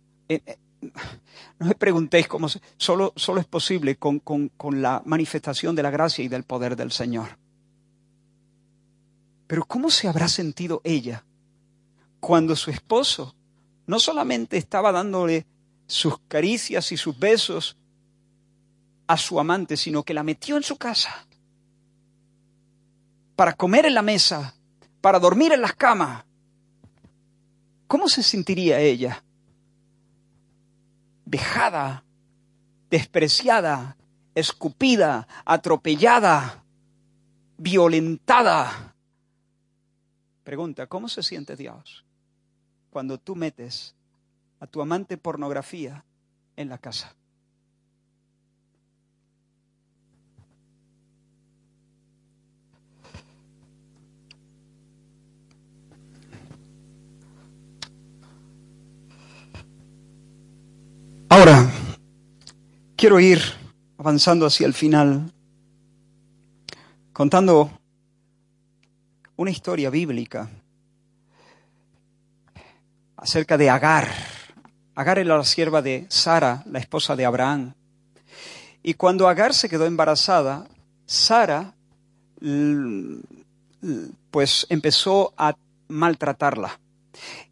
[1.59, 6.23] No me preguntéis cómo solo, solo es posible con, con la manifestación de la gracia
[6.23, 7.37] y del poder del Señor.
[9.47, 11.23] Pero ¿cómo se habrá sentido ella
[12.19, 13.35] cuando su esposo
[13.85, 15.45] no solamente estaba dándole
[15.87, 17.77] sus caricias y sus besos
[19.07, 21.27] a su amante, sino que la metió en su casa
[23.35, 24.53] para comer en la mesa,
[25.01, 26.23] para dormir en las camas.
[27.87, 29.23] ¿Cómo se sentiría ella?
[31.31, 32.03] Vejada,
[32.89, 33.95] despreciada,
[34.35, 36.65] escupida, atropellada,
[37.57, 38.93] violentada.
[40.43, 42.03] Pregunta, ¿cómo se siente Dios
[42.89, 43.95] cuando tú metes
[44.59, 46.03] a tu amante pornografía
[46.57, 47.15] en la casa?
[61.31, 61.65] Ahora,
[63.01, 63.41] quiero ir
[63.97, 65.33] avanzando hacia el final,
[67.11, 67.71] contando
[69.37, 70.47] una historia bíblica
[73.17, 74.07] acerca de Agar.
[74.93, 77.73] Agar era la sierva de Sara, la esposa de Abraham.
[78.83, 80.67] Y cuando Agar se quedó embarazada,
[81.07, 81.73] Sara
[84.29, 85.55] pues empezó a
[85.87, 86.79] maltratarla.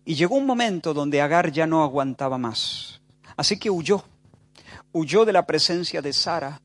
[0.05, 3.01] Y llegó un momento donde Agar ya no aguantaba más.
[3.35, 4.03] Así que huyó,
[4.91, 6.61] huyó de la presencia de Sara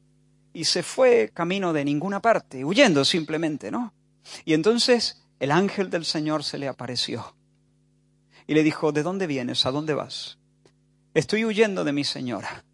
[0.53, 3.93] y se fue camino de ninguna parte, huyendo simplemente, ¿no?
[4.45, 7.35] Y entonces el ángel del Señor se le apareció
[8.47, 9.67] y le dijo, ¿de dónde vienes?
[9.67, 10.39] ¿A dónde vas?
[11.13, 12.65] Estoy huyendo de mi señora.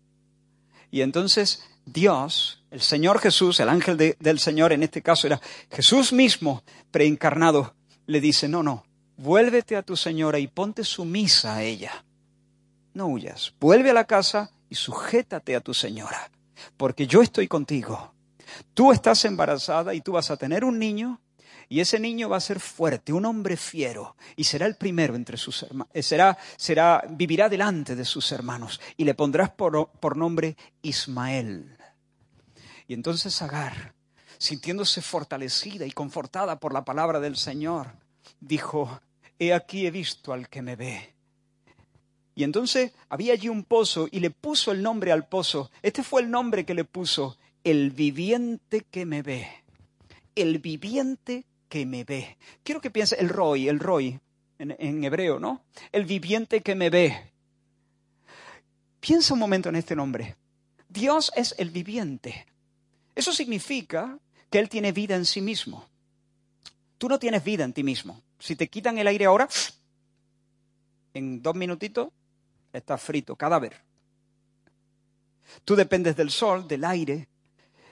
[0.91, 5.41] Y entonces Dios, el Señor Jesús, el ángel del Señor, en este caso era
[5.71, 7.75] Jesús mismo, preencarnado,
[8.07, 8.85] le dice, no, no,
[9.17, 12.05] vuélvete a tu señora y ponte sumisa a ella
[12.95, 13.55] no huyas.
[13.61, 16.31] Vuelve a la casa y sujétate a tu señora,
[16.79, 18.15] porque yo estoy contigo.
[18.73, 21.21] Tú estás embarazada y tú vas a tener un niño
[21.69, 25.37] y ese niño va a ser fuerte, un hombre fiero, y será el primero entre
[25.37, 30.17] sus hermanos, eh, será, será, vivirá delante de sus hermanos, y le pondrás por, por
[30.17, 31.77] nombre Ismael.
[32.89, 33.95] Y entonces Agar,
[34.37, 37.93] sintiéndose fortalecida y confortada por la palabra del Señor,
[38.41, 39.01] dijo,
[39.39, 41.15] He aquí he visto al que me ve.
[42.35, 45.71] Y entonces había allí un pozo y le puso el nombre al pozo.
[45.83, 49.49] Este fue el nombre que le puso, el viviente que me ve.
[50.35, 52.39] El viviente que me ve.
[52.63, 54.19] Quiero que piense el Roy, el Roy,
[54.59, 55.63] en, en hebreo, ¿no?
[55.93, 57.33] El viviente que me ve.
[59.01, 60.37] Piensa un momento en este nombre.
[60.89, 62.47] Dios es el viviente.
[63.15, 64.19] Eso significa
[64.51, 65.87] que Él tiene vida en sí mismo.
[66.99, 68.23] Tú no tienes vida en ti mismo.
[68.39, 69.49] Si te quitan el aire ahora,
[71.15, 72.09] en dos minutitos
[72.73, 73.77] está frito, cadáver.
[75.65, 77.29] Tú dependes del sol, del aire.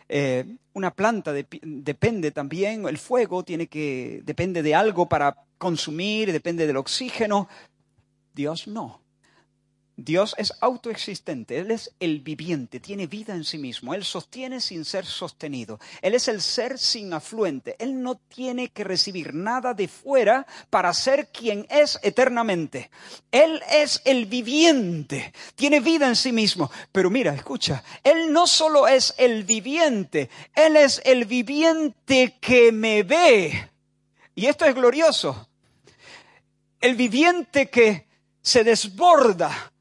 [0.08, 6.66] Eh, una planta depende también, el fuego tiene que, depende de algo para consumir, depende
[6.66, 7.48] del oxígeno.
[8.34, 9.02] Dios no.
[10.00, 14.84] Dios es autoexistente, Él es el viviente, tiene vida en sí mismo, Él sostiene sin
[14.84, 19.88] ser sostenido, Él es el ser sin afluente, Él no tiene que recibir nada de
[19.88, 22.92] fuera para ser quien es eternamente.
[23.32, 28.86] Él es el viviente, tiene vida en sí mismo, pero mira, escucha, Él no solo
[28.86, 33.68] es el viviente, Él es el viviente que me ve.
[34.36, 35.48] Y esto es glorioso.
[36.80, 38.06] El viviente que
[38.40, 39.72] se desborda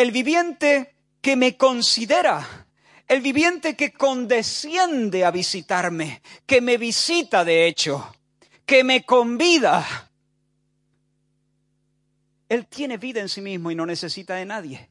[0.00, 2.66] el viviente que me considera,
[3.06, 8.14] el viviente que condesciende a visitarme, que me visita de hecho,
[8.64, 10.10] que me convida.
[12.48, 14.88] Él tiene vida en sí mismo y no necesita de nadie.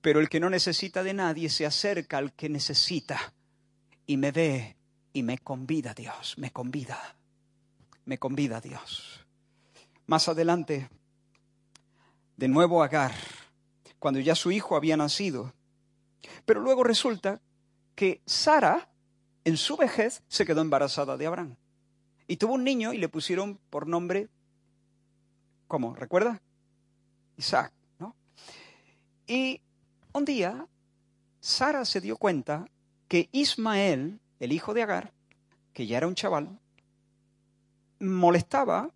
[0.00, 3.34] Pero el que no necesita de nadie se acerca al que necesita
[4.06, 4.76] y me ve
[5.12, 7.16] y me convida Dios, me convida,
[8.04, 9.26] me convida Dios.
[10.06, 10.88] Más adelante,
[12.36, 13.12] de nuevo Agar
[14.04, 15.54] cuando ya su hijo había nacido.
[16.44, 17.40] Pero luego resulta
[17.94, 18.90] que Sara,
[19.44, 21.56] en su vejez, se quedó embarazada de Abraham.
[22.26, 24.28] Y tuvo un niño y le pusieron por nombre,
[25.68, 25.94] ¿cómo?
[25.94, 26.42] ¿Recuerda?
[27.38, 28.14] Isaac, ¿no?
[29.26, 29.62] Y
[30.12, 30.66] un día,
[31.40, 32.66] Sara se dio cuenta
[33.08, 35.14] que Ismael, el hijo de Agar,
[35.72, 36.58] que ya era un chaval,
[38.00, 38.90] molestaba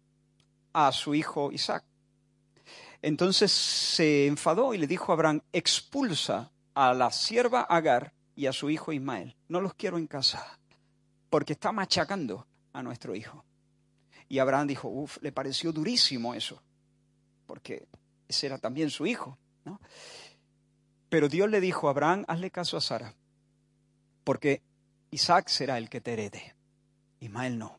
[0.75, 1.88] a su hijo Isaac.
[3.03, 8.53] Entonces se enfadó y le dijo a Abraham, expulsa a la sierva Agar y a
[8.53, 9.37] su hijo Ismael.
[9.49, 10.59] No los quiero en casa,
[11.31, 13.45] porque está machacando a nuestro hijo.
[14.29, 16.63] Y Abraham dijo, uff, le pareció durísimo eso,
[17.47, 17.87] porque
[18.29, 19.39] ese era también su hijo.
[19.65, 19.81] ¿no?
[21.09, 23.15] Pero Dios le dijo Abraham, hazle caso a Sara,
[24.25, 24.63] porque
[25.11, 26.55] Isaac será el que te herede,
[27.21, 27.79] Ismael no.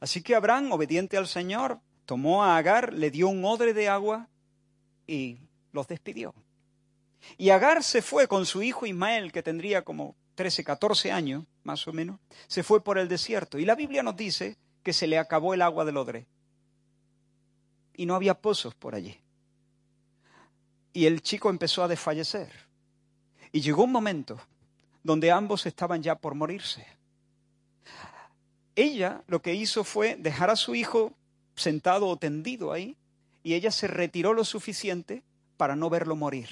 [0.00, 4.28] Así que Abraham, obediente al Señor, tomó a Agar, le dio un odre de agua
[5.06, 5.38] y
[5.72, 6.34] los despidió.
[7.36, 11.86] Y Agar se fue con su hijo Ismael, que tendría como 13, 14 años, más
[11.88, 13.58] o menos, se fue por el desierto.
[13.58, 16.26] Y la Biblia nos dice que se le acabó el agua del odre.
[17.96, 19.18] Y no había pozos por allí.
[20.92, 22.50] Y el chico empezó a desfallecer.
[23.52, 24.40] Y llegó un momento
[25.02, 26.86] donde ambos estaban ya por morirse.
[28.74, 31.12] Ella lo que hizo fue dejar a su hijo
[31.54, 32.96] sentado o tendido ahí,
[33.42, 35.22] y ella se retiró lo suficiente
[35.56, 36.48] para no verlo morir,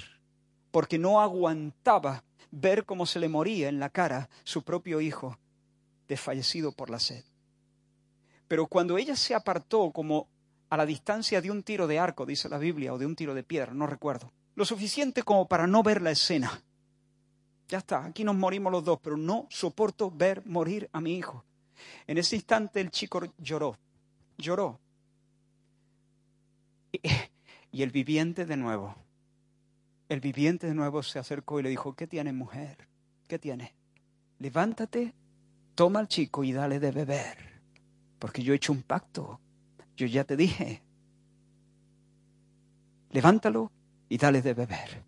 [0.70, 5.38] porque no aguantaba ver cómo se le moría en la cara su propio hijo,
[6.06, 7.24] desfallecido por la sed.
[8.46, 10.28] Pero cuando ella se apartó como
[10.68, 13.34] a la distancia de un tiro de arco, dice la Biblia, o de un tiro
[13.34, 16.62] de piedra, no recuerdo, lo suficiente como para no ver la escena.
[17.68, 21.44] Ya está, aquí nos morimos los dos, pero no soporto ver morir a mi hijo.
[22.06, 23.78] En ese instante el chico lloró,
[24.36, 24.78] lloró.
[27.74, 28.94] Y, el viviente de nuevo
[30.12, 32.86] el viviente de nuevo se acercó y le dijo, ¿qué tiene mujer?
[33.26, 33.74] ¿Qué tiene?
[34.40, 35.14] Levántate,
[35.74, 37.62] toma al chico y dale de beber,
[38.18, 39.40] porque yo he hecho un pacto,
[39.96, 40.82] yo ya te dije.
[43.10, 43.72] Levántalo
[44.10, 45.02] y dale de beber.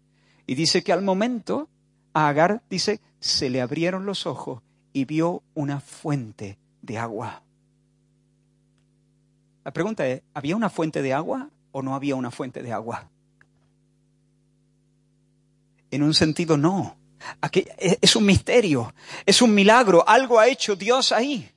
[0.46, 1.68] Y dice que al momento
[2.14, 4.62] a Agar, dice, se le abrieron los ojos
[4.94, 7.42] y vio una fuente de agua.
[9.64, 13.10] La pregunta es, ¿había una fuente de agua o no había una fuente de agua?
[15.90, 16.96] En un sentido no.
[17.40, 18.94] Aquí es un misterio,
[19.26, 21.50] es un milagro, algo ha hecho Dios ahí.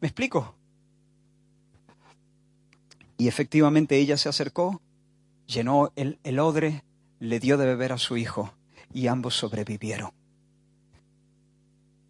[0.00, 0.54] ¿Me explico?
[3.16, 4.82] Y efectivamente ella se acercó,
[5.46, 6.84] llenó el, el odre,
[7.18, 8.52] le dio de beber a su hijo
[8.92, 10.10] y ambos sobrevivieron.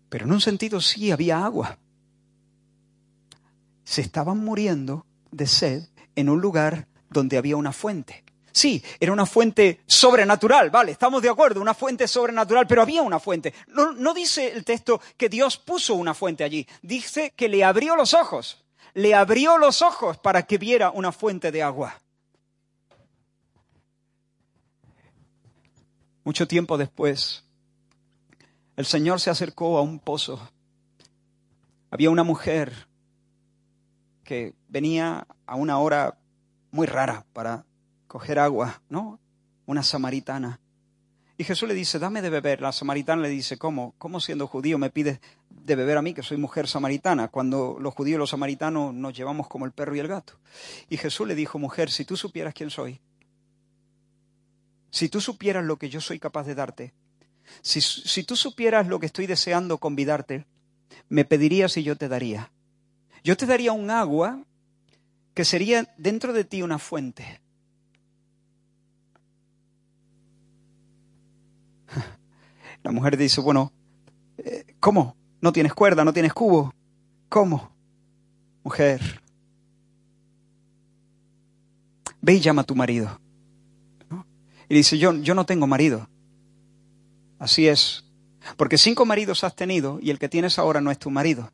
[0.08, 1.78] Pero en un sentido sí había agua.
[3.88, 8.22] Se estaban muriendo de sed en un lugar donde había una fuente.
[8.52, 13.18] Sí, era una fuente sobrenatural, vale, estamos de acuerdo, una fuente sobrenatural, pero había una
[13.18, 13.54] fuente.
[13.68, 17.96] No, no, dice el texto que Dios puso una fuente allí, dice que le abrió
[17.96, 18.62] los ojos,
[18.92, 21.98] le abrió los ojos para que viera una fuente de agua.
[26.24, 27.42] Mucho tiempo después,
[28.76, 30.46] el Señor se acercó a un pozo.
[31.90, 32.87] Había una mujer
[34.28, 36.18] que venía a una hora
[36.70, 37.64] muy rara para
[38.06, 39.18] coger agua, ¿no?
[39.64, 40.60] Una samaritana.
[41.38, 42.60] Y Jesús le dice, dame de beber.
[42.60, 43.94] La samaritana le dice, ¿cómo?
[43.96, 45.18] ¿Cómo siendo judío me pides
[45.48, 47.28] de beber a mí, que soy mujer samaritana?
[47.28, 50.34] Cuando los judíos y los samaritanos nos llevamos como el perro y el gato.
[50.90, 53.00] Y Jesús le dijo, mujer, si tú supieras quién soy,
[54.90, 56.92] si tú supieras lo que yo soy capaz de darte,
[57.62, 60.44] si, si tú supieras lo que estoy deseando convidarte,
[61.08, 62.50] me pedirías y yo te daría.
[63.28, 64.42] Yo te daría un agua
[65.34, 67.42] que sería dentro de ti una fuente
[72.82, 73.70] La mujer dice, bueno,
[74.38, 75.14] eh, ¿cómo?
[75.42, 76.06] ¿No tienes cuerda?
[76.06, 76.72] ¿No tienes cubo?
[77.28, 77.70] ¿Cómo?
[78.64, 79.20] Mujer,
[82.22, 83.20] ve y llama a tu marido.
[84.70, 86.08] Y dice, yo, yo no tengo marido.
[87.38, 88.06] Así es.
[88.56, 91.52] Porque cinco maridos has tenido y el que tienes ahora no es tu marido.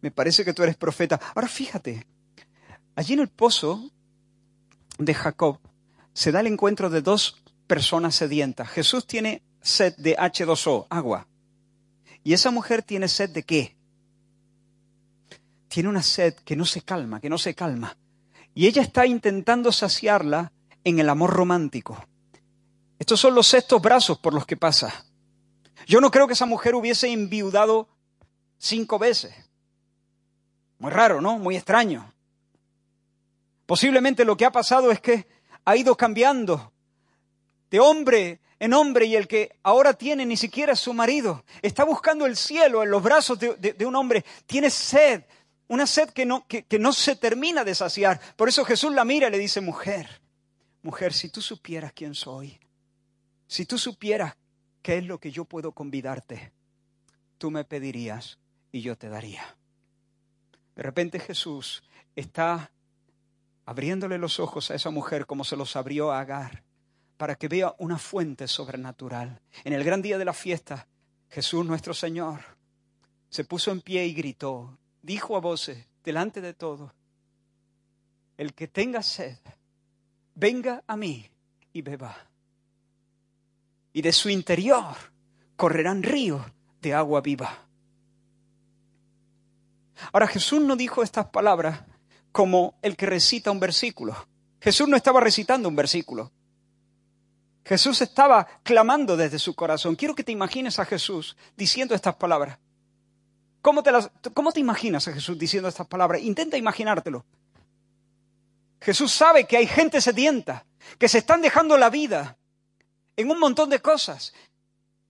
[0.00, 1.20] Me parece que tú eres profeta.
[1.34, 2.06] Ahora fíjate,
[2.94, 3.90] allí en el pozo
[4.98, 5.58] de Jacob
[6.12, 8.66] se da el encuentro de dos persona sedienta.
[8.66, 11.28] Jesús tiene sed de H2O, agua.
[12.24, 13.76] ¿Y esa mujer tiene sed de qué?
[15.68, 17.96] Tiene una sed que no se calma, que no se calma.
[18.54, 22.04] Y ella está intentando saciarla en el amor romántico.
[22.98, 25.06] Estos son los sextos brazos por los que pasa.
[25.86, 27.88] Yo no creo que esa mujer hubiese enviudado
[28.58, 29.32] cinco veces.
[30.80, 31.38] Muy raro, ¿no?
[31.38, 32.12] Muy extraño.
[33.66, 35.28] Posiblemente lo que ha pasado es que
[35.64, 36.72] ha ido cambiando
[37.70, 41.44] de hombre en hombre y el que ahora tiene ni siquiera su marido.
[41.62, 44.24] Está buscando el cielo en los brazos de, un hombre.
[44.46, 45.22] Tiene sed,
[45.68, 48.18] una sed que no, que, que no se termina de saciar.
[48.36, 50.20] Por eso Jesús la mira y le dice, mujer,
[50.82, 52.58] mujer, si tú supieras quién soy,
[53.46, 54.34] si tú supieras
[54.82, 56.52] qué es lo que yo puedo convidarte,
[57.36, 58.38] tú me pedirías
[58.72, 59.56] y yo te daría.
[60.80, 61.82] De repente Jesús
[62.16, 62.70] está
[63.66, 66.62] abriéndole los ojos a esa mujer como se los abrió a Agar
[67.18, 69.42] para que vea una fuente sobrenatural.
[69.64, 70.88] En el gran día de la fiesta,
[71.28, 72.40] Jesús nuestro Señor
[73.28, 76.90] se puso en pie y gritó, dijo a voces, delante de todos,
[78.38, 79.36] el que tenga sed,
[80.34, 81.28] venga a mí
[81.74, 82.16] y beba.
[83.92, 84.96] Y de su interior
[85.56, 86.40] correrán ríos
[86.80, 87.69] de agua viva.
[90.12, 91.80] Ahora Jesús no dijo estas palabras
[92.32, 94.16] como el que recita un versículo.
[94.60, 96.32] Jesús no estaba recitando un versículo.
[97.64, 99.96] Jesús estaba clamando desde su corazón.
[99.96, 102.58] Quiero que te imagines a Jesús diciendo estas palabras.
[103.62, 103.92] ¿Cómo te,
[104.34, 106.22] ¿Cómo te imaginas a Jesús diciendo estas palabras?
[106.22, 107.24] Intenta imaginártelo.
[108.80, 110.64] Jesús sabe que hay gente sedienta,
[110.98, 112.38] que se están dejando la vida
[113.16, 114.32] en un montón de cosas,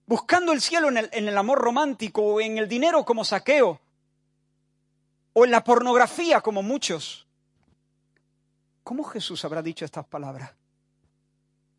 [0.05, 3.80] buscando el cielo en el, en el amor romántico o en el dinero como saqueo
[5.33, 7.27] o en la pornografía como muchos.
[8.83, 10.51] ¿Cómo Jesús habrá dicho estas palabras?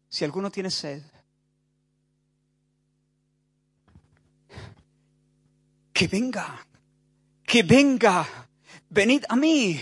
[0.09, 1.03] Si alguno tiene sed,
[5.93, 6.67] que venga,
[7.45, 8.27] que venga,
[8.89, 9.81] venid a mí,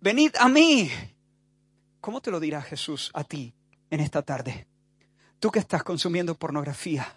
[0.00, 0.90] venid a mí.
[2.00, 3.54] ¿Cómo te lo dirá Jesús a ti
[3.90, 4.66] en esta tarde?
[5.40, 7.16] Tú que estás consumiendo pornografía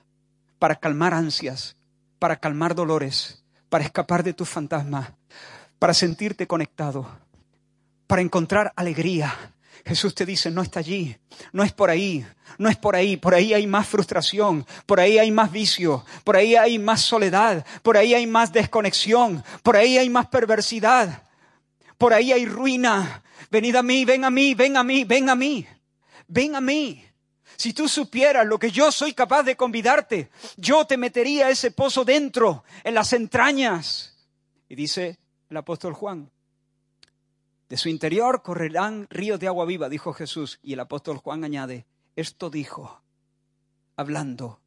[0.57, 1.77] para calmar ansias,
[2.17, 5.13] para calmar dolores, para escapar de tus fantasmas,
[5.79, 7.09] para sentirte conectado,
[8.05, 9.53] para encontrar alegría.
[9.85, 11.17] Jesús te dice, no está allí,
[11.53, 12.25] no es por ahí,
[12.57, 16.35] no es por ahí, por ahí hay más frustración, por ahí hay más vicio, por
[16.35, 21.23] ahí hay más soledad, por ahí hay más desconexión, por ahí hay más perversidad,
[21.97, 23.23] por ahí hay ruina.
[23.49, 25.67] Venid a mí, ven a mí, ven a mí, ven a mí,
[26.27, 27.05] ven a mí.
[27.55, 32.05] Si tú supieras lo que yo soy capaz de convidarte, yo te metería ese pozo
[32.05, 34.15] dentro, en las entrañas.
[34.69, 35.17] Y dice,
[35.49, 36.31] el apóstol Juan.
[37.69, 40.59] De su interior correrán ríos de agua viva, dijo Jesús.
[40.63, 41.85] Y el apóstol Juan añade,
[42.15, 43.01] esto dijo,
[43.95, 44.59] hablando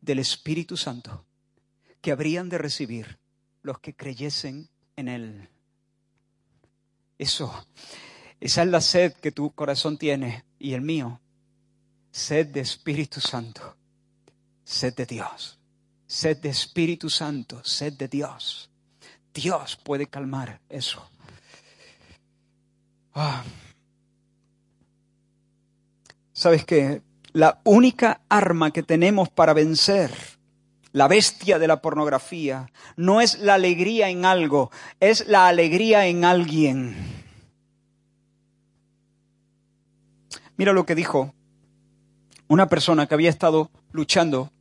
[0.00, 1.24] del Espíritu Santo,
[2.00, 3.18] que habrían de recibir
[3.62, 5.48] los que creyesen en Él.
[7.18, 7.66] Eso,
[8.40, 11.20] esa es la sed que tu corazón tiene y el mío.
[12.10, 13.76] Sed de Espíritu Santo,
[14.62, 15.58] sed de Dios,
[16.06, 18.70] sed de Espíritu Santo, sed de Dios.
[19.34, 21.06] Dios puede calmar eso.
[23.14, 23.42] Ah.
[26.32, 27.02] ¿Sabes qué?
[27.32, 30.12] La única arma que tenemos para vencer
[30.92, 34.70] la bestia de la pornografía no es la alegría en algo,
[35.00, 36.94] es la alegría en alguien.
[40.56, 41.34] Mira lo que dijo
[42.46, 44.52] una persona que había estado luchando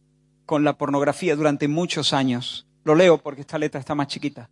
[0.47, 2.65] con la pornografía durante muchos años.
[2.83, 4.49] Lo leo porque esta letra está más chiquita.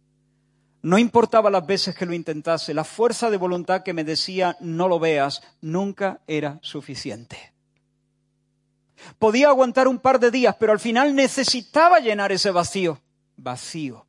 [0.82, 4.88] No importaba las veces que lo intentase, la fuerza de voluntad que me decía no
[4.88, 7.54] lo veas nunca era suficiente.
[9.20, 13.00] Podía aguantar un par de días, pero al final necesitaba llenar ese vacío.
[13.38, 14.06] Vacío.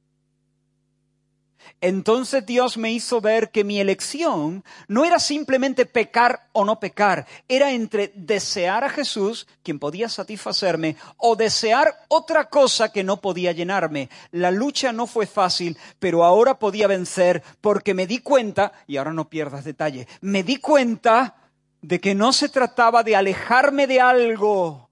[1.82, 7.26] Entonces Dios me hizo ver que mi elección no era simplemente pecar o no pecar,
[7.48, 13.50] era entre desear a Jesús, quien podía satisfacerme, o desear otra cosa que no podía
[13.50, 14.10] llenarme.
[14.30, 19.12] La lucha no fue fácil, pero ahora podía vencer porque me di cuenta, y ahora
[19.12, 21.34] no pierdas detalle, me di cuenta
[21.80, 24.88] de que no se trataba de alejarme de algo,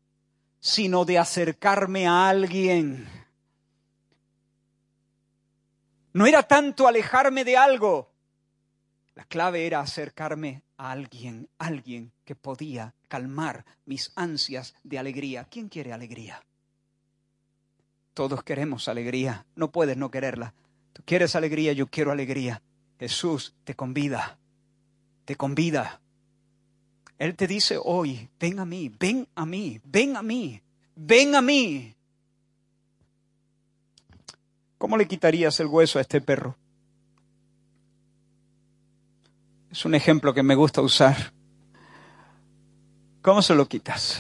[0.59, 3.20] sino de acercarme a alguien.
[6.13, 8.11] No era tanto alejarme de algo.
[9.15, 15.45] La clave era acercarme a alguien, alguien que podía calmar mis ansias de alegría.
[15.45, 16.43] ¿Quién quiere alegría?
[18.15, 19.47] Todos queremos alegría.
[19.55, 20.55] No puedes no quererla.
[20.93, 22.63] Tú quieres alegría, yo quiero alegría.
[22.99, 24.39] Jesús te convida,
[25.25, 26.01] te convida.
[27.19, 30.63] Él te dice hoy, ven a mí, ven a mí, ven a mí,
[30.95, 31.95] ven a mí.
[34.81, 36.57] ¿Cómo le quitarías el hueso a este perro?
[39.71, 41.35] Es un ejemplo que me gusta usar.
[43.21, 44.19] ¿Cómo se lo quitas?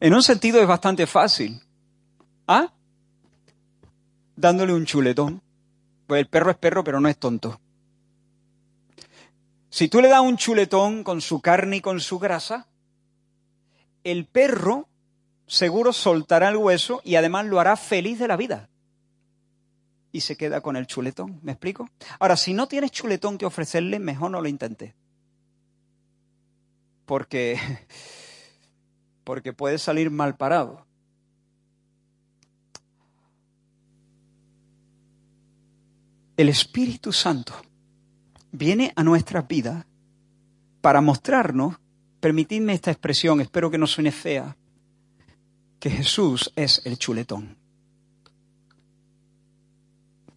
[0.00, 1.62] En un sentido es bastante fácil.
[2.48, 2.72] ¿Ah?
[4.34, 5.40] Dándole un chuletón.
[6.08, 7.60] Pues el perro es perro, pero no es tonto.
[9.70, 12.66] Si tú le das un chuletón con su carne y con su grasa,
[14.02, 14.88] el perro
[15.46, 18.68] seguro soltará el hueso y además lo hará feliz de la vida.
[20.12, 21.40] Y se queda con el chuletón.
[21.42, 21.88] ¿Me explico?
[22.20, 24.94] Ahora, si no tienes chuletón que ofrecerle, mejor no lo intentes.
[27.04, 27.58] Porque,
[29.24, 30.86] porque puede salir mal parado.
[36.36, 37.54] El Espíritu Santo
[38.50, 39.84] viene a nuestras vidas
[40.80, 41.76] para mostrarnos,
[42.20, 44.56] permitidme esta expresión, espero que no suene fea,
[45.84, 47.58] que Jesús es el chuletón.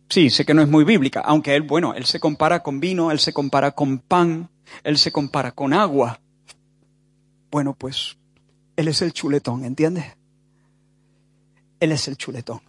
[0.10, 3.12] Sí, sé que no es muy bíblica, aunque él, bueno, él se compara con vino,
[3.12, 4.50] él se compara con pan,
[4.84, 6.20] él se compara con agua.
[7.50, 8.18] Bueno, pues
[8.76, 10.18] él es el chuletón, ¿entiendes?
[11.80, 12.60] Él es el chuletón.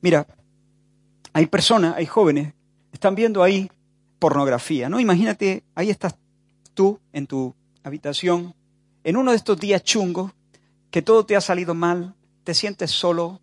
[0.00, 0.26] Mira,
[1.32, 2.54] hay personas, hay jóvenes,
[2.92, 3.70] están viendo ahí
[4.18, 4.98] pornografía, ¿no?
[4.98, 6.16] Imagínate, ahí estás
[6.74, 7.54] tú en tu
[7.84, 8.52] habitación,
[9.04, 10.32] en uno de estos días chungos,
[10.90, 12.14] que todo te ha salido mal,
[12.44, 13.40] te sientes solo,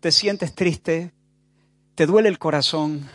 [0.00, 1.12] te sientes triste,
[1.94, 3.08] te duele el corazón,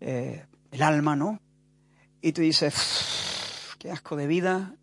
[0.00, 1.40] eh, el alma, ¿no?
[2.20, 2.74] Y tú dices,
[3.78, 4.74] qué asco de vida,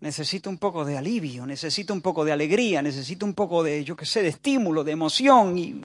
[0.00, 3.96] necesito un poco de alivio, necesito un poco de alegría, necesito un poco de, yo
[3.96, 5.58] qué sé, de estímulo, de emoción.
[5.58, 5.82] Y,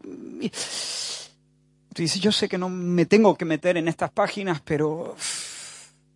[1.93, 5.15] tú dices, yo sé que no me tengo que meter en estas páginas, pero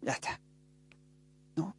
[0.02, 0.40] ya está.
[1.56, 1.76] ¿No?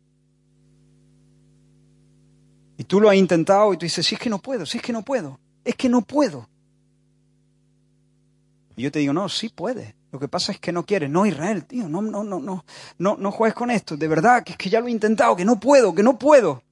[2.78, 4.82] Y tú lo has intentado y tú dices, si es que no puedo, si es
[4.82, 6.48] que no puedo, es que no puedo.
[8.76, 9.94] Y yo te digo, no, sí puede.
[10.12, 11.08] Lo que pasa es que no quiere.
[11.08, 12.64] No, Israel, tío, no, no, no, no,
[12.98, 13.96] no, no juegues con esto.
[13.96, 16.62] De verdad, que es que ya lo he intentado, que no puedo, que no puedo.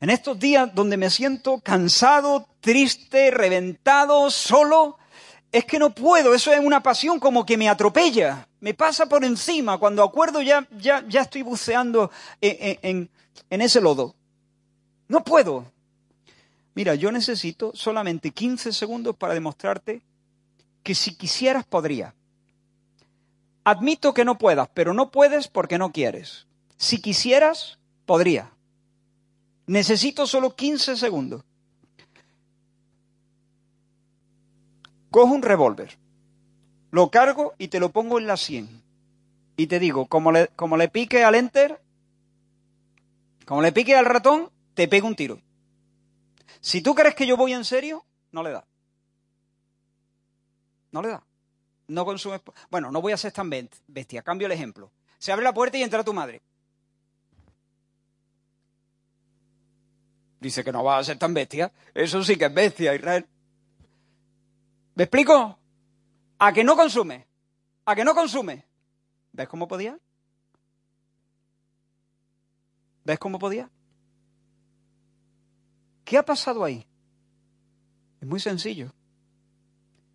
[0.00, 4.96] En estos días donde me siento cansado, triste, reventado, solo,
[5.52, 6.34] es que no puedo.
[6.34, 8.48] Eso es una pasión como que me atropella.
[8.60, 9.78] Me pasa por encima.
[9.78, 12.10] Cuando acuerdo ya, ya, ya estoy buceando
[12.40, 13.10] en
[13.48, 14.14] ese lodo.
[15.08, 15.70] No puedo.
[16.74, 20.02] Mira, yo necesito solamente 15 segundos para demostrarte
[20.82, 22.14] que si quisieras podría.
[23.64, 26.46] Admito que no puedas, pero no puedes porque no quieres.
[26.76, 28.52] Si quisieras, podría.
[29.66, 31.44] Necesito solo 15 segundos.
[35.10, 35.98] Cojo un revólver,
[36.92, 38.82] lo cargo y te lo pongo en la 100.
[39.56, 41.80] Y te digo, como le, como le pique al enter,
[43.50, 45.42] como le pique al ratón, te pego un tiro.
[46.60, 48.64] Si tú crees que yo voy en serio, no le da.
[50.92, 51.24] No le da.
[51.88, 52.40] No consume.
[52.70, 54.22] Bueno, no voy a ser tan bestia.
[54.22, 54.92] Cambio el ejemplo.
[55.18, 56.42] Se abre la puerta y entra tu madre.
[60.38, 61.72] Dice que no va a ser tan bestia.
[61.92, 63.26] Eso sí que es bestia, Israel.
[64.94, 65.58] ¿Me explico?
[66.38, 67.26] A que no consume.
[67.84, 68.64] A que no consume.
[69.32, 69.98] ¿Ves cómo podía?
[73.04, 73.70] ¿Ves cómo podía?
[76.04, 76.86] ¿Qué ha pasado ahí?
[78.20, 78.92] Es muy sencillo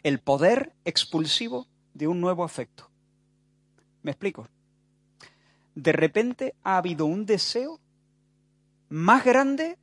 [0.04, 2.92] el poder expulsivo de un nuevo afecto.
[4.04, 4.48] ¿Me explico?
[5.74, 7.80] De repente ha habido un deseo
[8.90, 9.80] más grande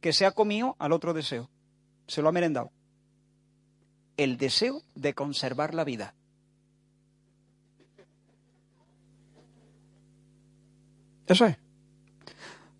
[0.00, 1.50] que se ha comido al otro deseo.
[2.06, 2.72] Se lo ha merendado.
[4.16, 6.14] El deseo de conservar la vida.
[11.26, 11.65] Eso es.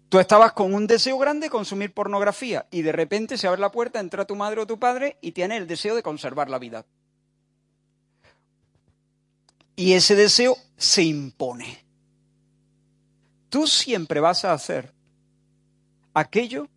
[0.08, 3.72] Tú estabas con un deseo grande de consumir pornografía y de repente se abre la
[3.72, 6.86] puerta, entra tu madre o tu padre y tiene el deseo de conservar la vida.
[9.74, 11.84] Y ese deseo se impone.
[13.50, 14.92] Tú siempre vas a hacer
[16.14, 16.68] aquello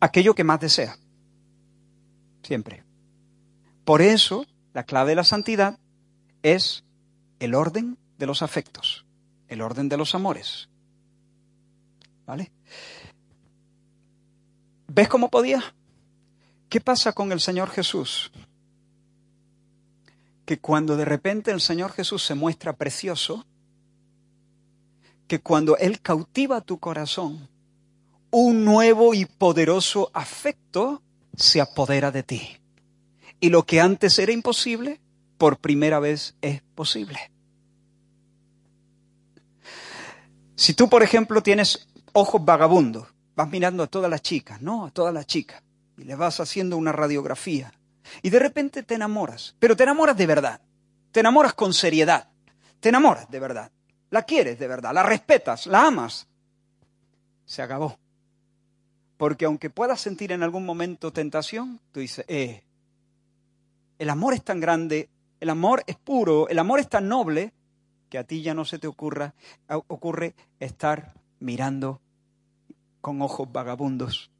[0.00, 0.98] aquello que más desea.
[2.42, 2.84] Siempre.
[3.84, 5.78] Por eso, la clave de la santidad
[6.42, 6.84] es
[7.40, 9.04] el orden de los afectos,
[9.48, 10.68] el orden de los amores.
[12.26, 12.50] ¿Vale?
[14.88, 15.62] ¿Ves cómo podía?
[16.68, 18.32] ¿Qué pasa con el Señor Jesús?
[20.44, 23.44] Que cuando de repente el Señor Jesús se muestra precioso,
[25.28, 27.48] que cuando Él cautiva tu corazón,
[28.30, 31.02] un nuevo y poderoso afecto
[31.36, 32.56] se apodera de ti.
[33.40, 35.00] Y lo que antes era imposible,
[35.38, 37.18] por primera vez es posible.
[40.56, 43.06] Si tú, por ejemplo, tienes ojos vagabundos,
[43.36, 44.86] vas mirando a todas las chicas, ¿no?
[44.86, 45.62] A todas las chicas,
[45.98, 47.72] y le vas haciendo una radiografía,
[48.22, 50.60] y de repente te enamoras, pero te enamoras de verdad,
[51.12, 52.30] te enamoras con seriedad,
[52.80, 53.70] te enamoras de verdad,
[54.10, 56.26] la quieres de verdad, la respetas, la amas,
[57.44, 57.98] se acabó.
[59.18, 62.64] Porque aunque puedas sentir en algún momento tentación, tú dices, eh,
[63.98, 67.52] el amor es tan grande, el amor es puro, el amor es tan noble,
[68.08, 69.34] que a ti ya no se te ocurra,
[69.68, 72.00] ocurre estar mirando
[73.00, 74.30] con ojos vagabundos.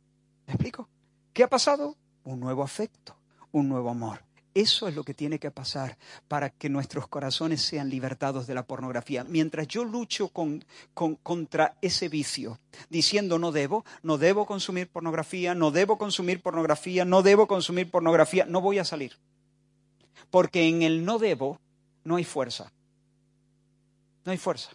[0.47, 0.88] ¿Me explico?
[1.32, 1.97] ¿Qué ha pasado?
[2.24, 3.16] Un nuevo afecto,
[3.52, 4.26] un nuevo amor.
[4.56, 5.98] Eso es lo que tiene que pasar
[6.28, 9.22] para que nuestros corazones sean libertados de la pornografía.
[9.22, 10.64] Mientras yo lucho con,
[10.94, 17.22] contra ese vicio, diciendo no debo, no debo consumir pornografía, no debo consumir pornografía, no
[17.22, 19.18] debo consumir pornografía, no voy a salir.
[20.30, 21.60] Porque en el no debo
[22.05, 22.72] no hay fuerza.
[24.26, 24.70] No hay fuerza.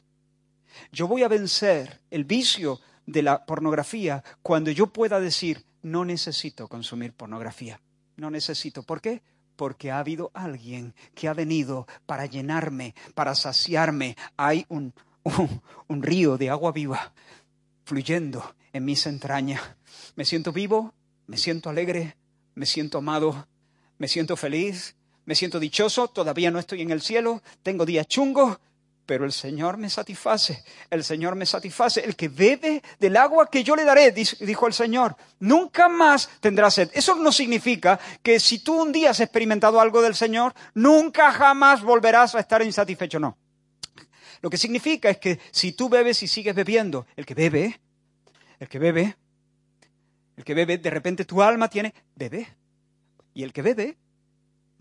[0.91, 6.69] Yo voy a vencer el vicio de la pornografía cuando yo pueda decir, no necesito
[6.69, 7.81] consumir pornografía.
[8.15, 8.83] No necesito.
[8.83, 9.21] ¿Por qué?
[9.57, 14.15] Porque ha habido alguien que ha venido para llenarme, para saciarme.
[14.37, 14.93] Hay un,
[15.89, 17.13] un, río de agua viva
[17.83, 19.61] fluyendo en mis entrañas.
[20.15, 20.93] Me siento vivo,
[21.27, 22.15] me siento alegre,
[22.55, 23.47] me siento amado,
[23.97, 24.95] me siento feliz,
[25.25, 28.57] me siento dichoso, todavía no estoy en el cielo, tengo días chungos,
[29.11, 31.99] pero el Señor me satisface, el Señor me satisface.
[31.99, 36.71] El que bebe del agua que yo le daré, dijo el Señor, nunca más tendrá
[36.71, 36.89] sed.
[36.93, 41.81] Eso no significa que si tú un día has experimentado algo del Señor, nunca jamás
[41.81, 43.38] volverás a estar insatisfecho, no.
[44.39, 47.81] Lo que significa es que si tú bebes y sigues bebiendo, el que bebe,
[48.61, 49.17] el que bebe,
[50.38, 52.47] el que bebe, de repente tu alma tiene, bebe.
[53.33, 53.97] Y el que bebe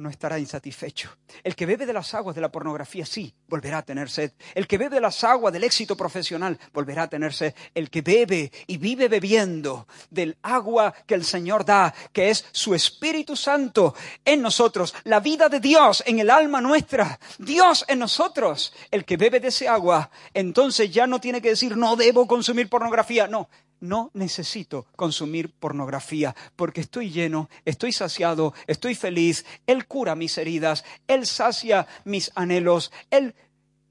[0.00, 1.14] no estará insatisfecho.
[1.44, 4.32] El que bebe de las aguas de la pornografía, sí, volverá a tener sed.
[4.54, 7.54] El que bebe de las aguas del éxito profesional, volverá a tener sed.
[7.74, 12.74] El que bebe y vive bebiendo del agua que el Señor da, que es su
[12.74, 13.94] Espíritu Santo
[14.24, 18.72] en nosotros, la vida de Dios en el alma nuestra, Dios en nosotros.
[18.90, 22.70] El que bebe de ese agua, entonces ya no tiene que decir, no debo consumir
[22.70, 23.28] pornografía.
[23.28, 23.50] No,
[23.80, 30.84] no necesito consumir pornografía porque estoy lleno, estoy saciado, estoy feliz, Él cura mis heridas,
[31.08, 33.34] Él sacia mis anhelos, Él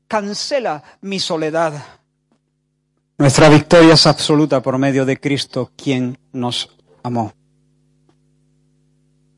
[0.07, 1.84] cancela mi soledad.
[3.18, 6.70] Nuestra victoria es absoluta por medio de Cristo, quien nos
[7.03, 7.34] amó.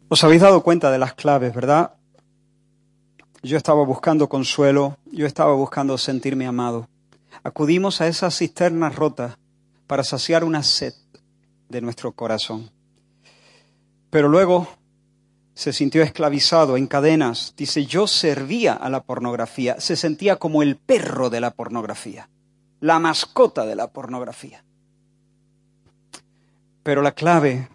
[0.07, 1.93] Os habéis dado cuenta de las claves, ¿verdad?
[3.41, 6.87] Yo estaba buscando consuelo, yo estaba buscando sentirme amado.
[7.43, 9.37] Acudimos a esas cisternas rotas
[9.91, 10.93] para saciar una sed
[11.67, 12.71] de nuestro corazón.
[14.09, 14.69] Pero luego
[15.53, 17.53] se sintió esclavizado en cadenas.
[17.57, 19.81] Dice, yo servía a la pornografía.
[19.81, 22.29] Se sentía como el perro de la pornografía,
[22.79, 24.63] la mascota de la pornografía.
[26.83, 27.67] Pero la clave,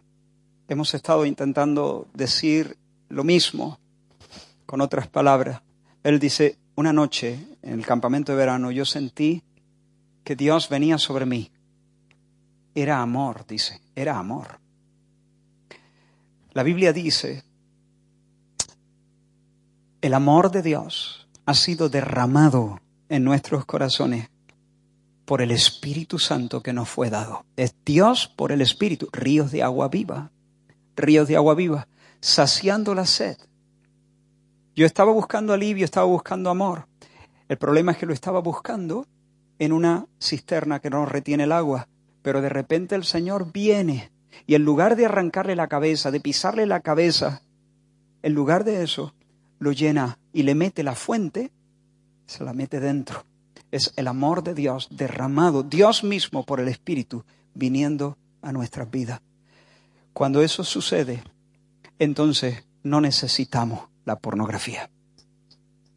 [0.69, 2.79] hemos estado intentando decir
[3.11, 3.79] lo mismo
[4.65, 5.61] con otras palabras.
[6.03, 9.43] Él dice, una noche en el campamento de verano yo sentí
[10.25, 11.51] que Dios venía sobre mí
[12.77, 14.61] era amor, dice, era amor.
[16.53, 17.43] La Biblia dice,
[20.03, 24.29] el amor de Dios ha sido derramado en nuestros corazones
[25.25, 27.47] por el Espíritu Santo que nos fue dado.
[27.57, 30.31] Es Dios por el Espíritu, ríos de agua viva,
[30.97, 31.89] ríos de agua viva,
[32.21, 33.39] saciando la sed.
[34.75, 36.87] Yo estaba buscando alivio, estaba buscando amor.
[37.49, 39.07] El problema es que lo estaba buscando
[39.59, 41.89] en una cisterna que no retiene el agua.
[42.27, 44.11] Pero de repente el Señor viene
[44.49, 47.43] y en lugar de arrancarle la cabeza, de pisarle la cabeza,
[48.21, 49.15] en lugar de eso,
[49.61, 51.53] lo llena y le mete la fuente,
[52.27, 53.25] se la mete dentro.
[53.71, 57.25] Es el amor de Dios derramado, Dios mismo por el Espíritu,
[57.55, 59.21] viniendo a nuestras vidas.
[60.13, 61.23] Cuando eso sucede,
[62.01, 64.91] entonces no necesitamos la pornografía.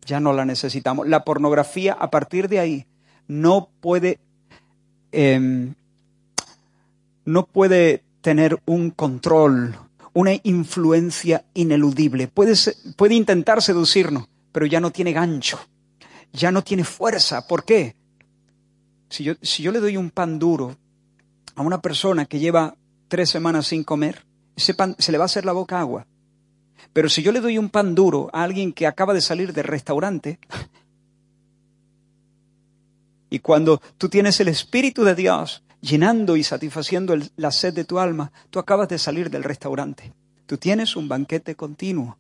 [0.06, 1.08] Ya no la necesitamos.
[1.08, 2.86] La pornografía a partir de ahí
[3.28, 4.20] no puede
[5.12, 5.74] em,
[7.26, 9.76] no puede tener un control,
[10.14, 12.28] una influencia ineludible.
[12.28, 12.54] Puede,
[12.96, 15.60] puede intentar seducirnos, pero ya no tiene gancho,
[16.34, 17.48] ya no tiene fuerza.
[17.48, 17.96] ¿Por qué?
[19.10, 20.76] Si yo, si yo le doy un pan duro
[21.56, 22.76] a una persona que lleva
[23.08, 24.26] tres semanas sin comer,
[24.56, 26.06] ese pan se le va a hacer la boca agua.
[26.94, 29.66] Pero si yo le doy un pan duro a alguien que acaba de salir del
[29.66, 30.40] restaurante,
[33.30, 38.00] y cuando tú tienes el Espíritu de Dios llenando y satisfaciendo la sed de tu
[38.00, 40.14] alma, tú acabas de salir del restaurante.
[40.46, 42.18] Tú tienes un banquete continuo.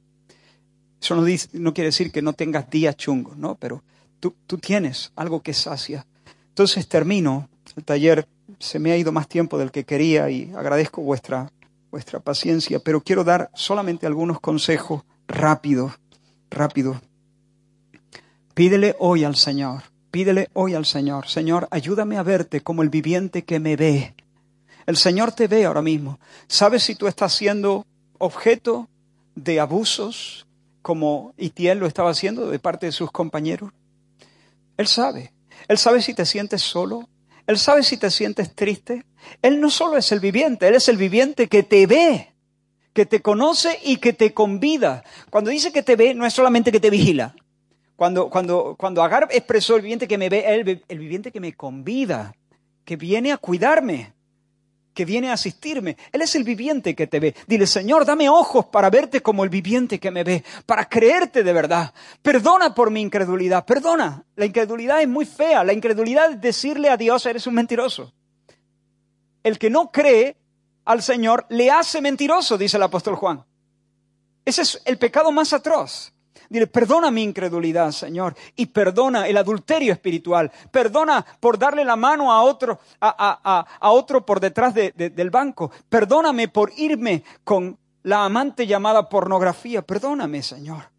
[1.01, 3.55] Eso no, no quiere decir que no tengas días chungos, ¿no?
[3.55, 3.83] Pero
[4.19, 6.05] tú, tú tienes algo que sacia.
[6.49, 8.27] Entonces termino el taller.
[8.59, 11.51] Se me ha ido más tiempo del que quería y agradezco vuestra,
[11.91, 15.93] vuestra paciencia, pero quiero dar solamente algunos consejos rápidos,
[16.49, 16.97] rápidos.
[18.53, 23.43] Pídele hoy al Señor Pídele hoy al Señor, Señor, ayúdame a verte como el viviente
[23.43, 24.15] que me ve.
[24.87, 26.19] El Señor te ve ahora mismo.
[26.47, 27.85] ¿Sabes si tú estás siendo
[28.17, 28.89] objeto
[29.35, 30.47] de abusos
[30.81, 33.71] como Itiel lo estaba haciendo de parte de sus compañeros?
[34.77, 35.31] Él sabe.
[35.67, 37.07] Él sabe si te sientes solo.
[37.45, 39.05] Él sabe si te sientes triste.
[39.43, 42.33] Él no solo es el viviente, Él es el viviente que te ve,
[42.93, 45.03] que te conoce y que te convida.
[45.29, 47.35] Cuando dice que te ve, no es solamente que te vigila.
[47.99, 51.51] Cuando, cuando, cuando Agar expresó el viviente que me ve, el, el viviente que me
[51.51, 52.33] convida,
[52.85, 54.13] que viene a cuidarme,
[54.93, 55.97] que viene a asistirme.
[56.13, 57.35] Él es el viviente que te ve.
[57.45, 61.51] Dile, Señor, dame ojos para verte como el viviente que me ve, para creerte de
[61.51, 61.93] verdad.
[62.21, 64.23] Perdona por mi incredulidad, perdona.
[64.37, 65.65] La incredulidad es muy fea.
[65.65, 68.13] La incredulidad es decirle a Dios, eres un mentiroso.
[69.43, 70.37] El que no cree
[70.85, 73.43] al Señor le hace mentiroso, dice el apóstol Juan.
[74.45, 76.13] Ese es el pecado más atroz.
[76.49, 80.51] Dile, perdona mi incredulidad, Señor, y perdona el adulterio espiritual.
[80.71, 85.71] Perdona por darle la mano a otro, a, otro por detrás del banco.
[85.87, 89.83] Perdóname por irme con la amante llamada pornografía.
[89.83, 90.89] Perdóname, Señor.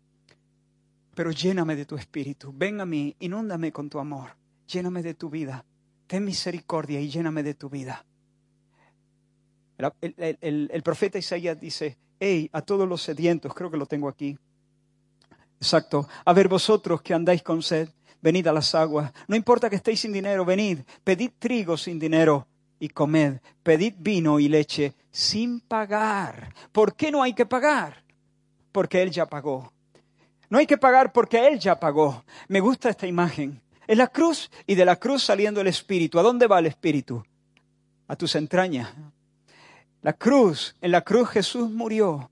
[1.16, 2.52] Pero lléname de tu espíritu.
[2.55, 4.36] Ven a mí, inúndame con tu amor.
[4.68, 5.64] Lléname de tu vida.
[6.06, 8.05] Ten misericordia y lléname de tu vida.
[10.01, 14.39] El, el profeta Isaías dice, hey, a todos los sedientos, creo que lo tengo aquí,
[15.61, 16.09] Exacto.
[16.24, 17.91] A ver vosotros que andáis con sed,
[18.23, 19.12] venid a las aguas.
[19.28, 20.81] No importa que estéis sin dinero, venid.
[21.05, 22.47] Pedid trigo sin dinero
[22.78, 23.41] y comed.
[23.62, 26.55] Pedid vino y leche sin pagar.
[26.73, 28.03] ¿Por qué no hay que pagar?
[28.73, 29.73] Porque Él ya pagó.
[30.49, 32.24] No hay que pagar porque Él ya pagó.
[32.49, 33.61] Me gusta esta imagen.
[33.87, 36.19] Es la cruz y de la cruz saliendo el Espíritu.
[36.19, 37.23] ¿A dónde va el Espíritu?
[38.09, 38.89] A tus entrañas.
[40.01, 42.31] La cruz, en la cruz Jesús murió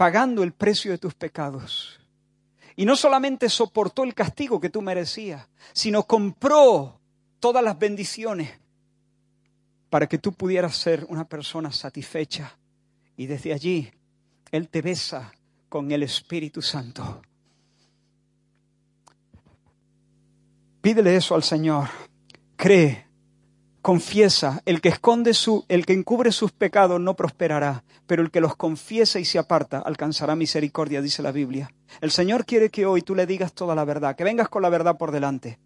[0.00, 2.00] pagando el precio de tus pecados.
[2.74, 6.98] Y no solamente soportó el castigo que tú merecías, sino compró
[7.38, 8.50] todas las bendiciones
[9.90, 12.56] para que tú pudieras ser una persona satisfecha.
[13.18, 13.92] Y desde allí
[14.50, 15.34] Él te besa
[15.68, 17.20] con el Espíritu Santo.
[20.80, 21.90] Pídele eso al Señor.
[22.56, 23.06] Cree
[23.82, 28.40] confiesa, el que esconde su, el que encubre sus pecados no prosperará, pero el que
[28.40, 31.72] los confiesa y se aparta alcanzará misericordia, dice la Biblia.
[32.00, 34.68] El Señor quiere que hoy tú le digas toda la verdad, que vengas con la
[34.68, 35.58] verdad por delante,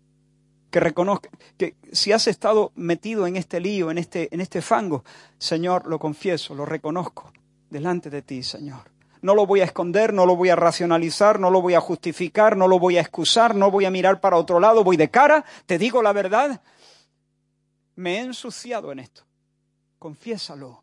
[0.70, 5.04] que reconozca que si has estado metido en este lío, en este, en este fango,
[5.38, 7.32] Señor, lo confieso, lo reconozco
[7.70, 8.94] delante de ti, Señor.
[9.22, 12.58] No lo voy a esconder, no lo voy a racionalizar, no lo voy a justificar,
[12.58, 15.46] no lo voy a excusar, no voy a mirar para otro lado, voy de cara,
[15.64, 16.60] te digo la verdad,
[17.96, 19.22] me he ensuciado en esto.
[19.98, 20.82] Confiésalo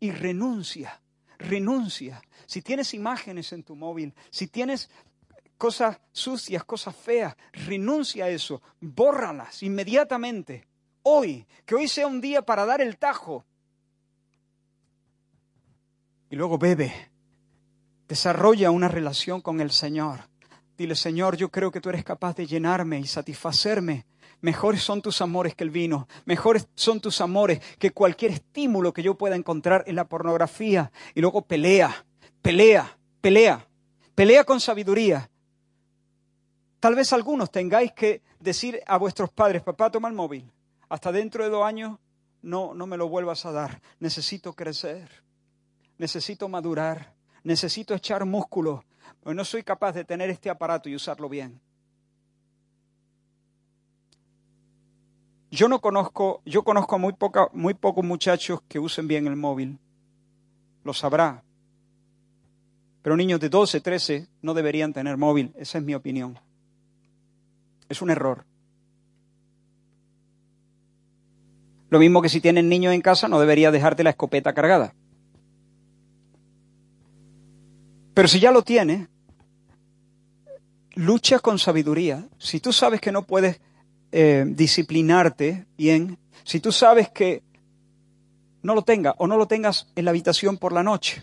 [0.00, 1.00] y renuncia,
[1.38, 2.22] renuncia.
[2.46, 4.90] Si tienes imágenes en tu móvil, si tienes
[5.58, 10.66] cosas sucias, cosas feas, renuncia a eso, bórralas inmediatamente.
[11.02, 13.44] Hoy, que hoy sea un día para dar el tajo.
[16.28, 16.92] Y luego bebe,
[18.08, 20.28] desarrolla una relación con el Señor.
[20.76, 24.04] Dile, Señor, yo creo que tú eres capaz de llenarme y satisfacerme
[24.46, 29.02] Mejores son tus amores que el vino, mejores son tus amores que cualquier estímulo que
[29.02, 30.92] yo pueda encontrar en la pornografía.
[31.16, 32.06] Y luego pelea,
[32.42, 33.66] pelea, pelea,
[34.14, 35.28] pelea con sabiduría.
[36.78, 40.48] Tal vez algunos tengáis que decir a vuestros padres, papá, toma el móvil,
[40.88, 41.98] hasta dentro de dos años
[42.40, 43.82] no, no me lo vuelvas a dar.
[43.98, 45.24] Necesito crecer,
[45.98, 48.84] necesito madurar, necesito echar músculo,
[49.18, 51.60] porque no soy capaz de tener este aparato y usarlo bien.
[55.56, 59.36] Yo no conozco, yo conozco a muy, poca, muy pocos muchachos que usen bien el
[59.36, 59.78] móvil.
[60.84, 61.42] Lo sabrá.
[63.00, 65.54] Pero niños de 12, 13 no deberían tener móvil.
[65.56, 66.38] Esa es mi opinión.
[67.88, 68.44] Es un error.
[71.88, 74.94] Lo mismo que si tienen niños en casa, no debería dejarte la escopeta cargada.
[78.12, 79.08] Pero si ya lo tienes,
[80.96, 82.28] lucha con sabiduría.
[82.36, 83.58] Si tú sabes que no puedes
[84.12, 87.42] eh, disciplinarte bien, si tú sabes que
[88.62, 91.22] no lo tengas o no lo tengas en la habitación por la noche,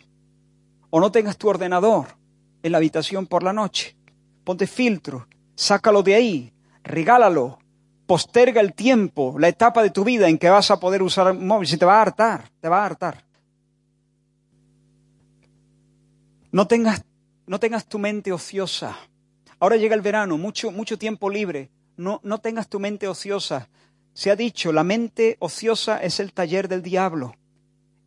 [0.89, 2.07] o no tengas tu ordenador
[2.61, 3.95] en la habitación por la noche,
[4.43, 6.53] ponte filtro, sácalo de ahí,
[6.83, 7.59] regálalo,
[8.05, 11.47] posterga el tiempo, la etapa de tu vida en que vas a poder usar un
[11.47, 13.25] móvil, si te va a hartar, te va a hartar.
[16.51, 17.03] No tengas,
[17.47, 18.95] no tengas tu mente ociosa.
[19.59, 21.71] Ahora llega el verano, mucho, mucho tiempo libre.
[21.97, 23.69] No, tengas tu mente ociosa.
[24.13, 27.35] Se ha dicho, la mente ociosa es el taller del diablo.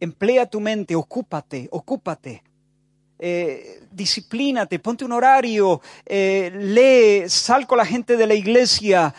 [0.00, 2.42] Emplea tu mente, ocúpate, ocúpate.
[3.18, 9.14] Eh, disciplínate, ponte un horario, eh, lee, sal con la gente de la iglesia,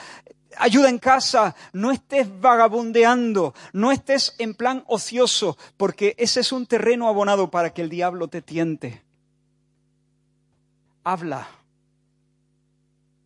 [0.60, 6.66] ayuda en casa, no estés vagabundeando, no estés en plan ocioso, porque ese es un
[6.66, 9.04] terreno abonado para que el diablo te tiente.
[11.04, 11.48] Habla,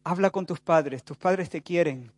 [0.03, 2.11] Habla con tus padres, tus padres te quieren.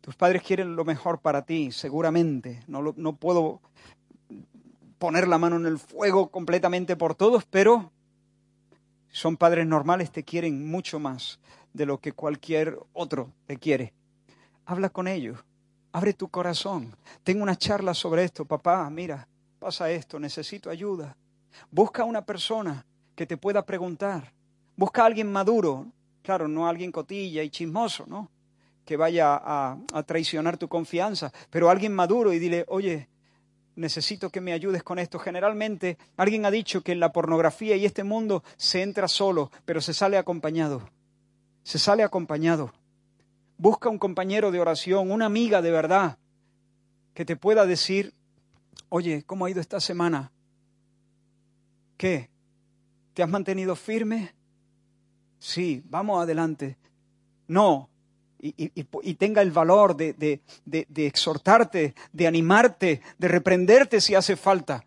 [0.00, 2.62] Tus padres quieren lo mejor para ti, seguramente.
[2.66, 3.60] No, no puedo
[4.98, 7.90] poner la mano en el fuego completamente por todos, pero
[9.10, 11.38] son padres normales, te quieren mucho más
[11.72, 13.92] de lo que cualquier otro te quiere.
[14.64, 15.44] Habla con ellos,
[15.96, 16.94] Abre tu corazón.
[17.24, 18.44] Tengo una charla sobre esto.
[18.44, 19.26] Papá, mira,
[19.58, 21.16] pasa esto, necesito ayuda.
[21.70, 22.84] Busca una persona
[23.14, 24.30] que te pueda preguntar.
[24.76, 25.86] Busca a alguien maduro.
[26.26, 28.32] Claro, no alguien cotilla y chismoso, ¿no?
[28.84, 33.08] Que vaya a, a traicionar tu confianza, pero alguien maduro y dile, oye,
[33.76, 35.20] necesito que me ayudes con esto.
[35.20, 39.80] Generalmente alguien ha dicho que en la pornografía y este mundo se entra solo, pero
[39.80, 40.90] se sale acompañado.
[41.62, 42.72] Se sale acompañado.
[43.56, 46.18] Busca un compañero de oración, una amiga de verdad,
[47.14, 48.14] que te pueda decir,
[48.88, 50.32] oye, ¿cómo ha ido esta semana?
[51.96, 52.30] ¿Qué?
[53.14, 54.35] ¿Te has mantenido firme?
[55.38, 56.76] Sí, vamos adelante.
[57.48, 57.88] No,
[58.40, 64.84] y, tenga el valor de, de exhortarte, de animarte, de reprenderte si hace falta.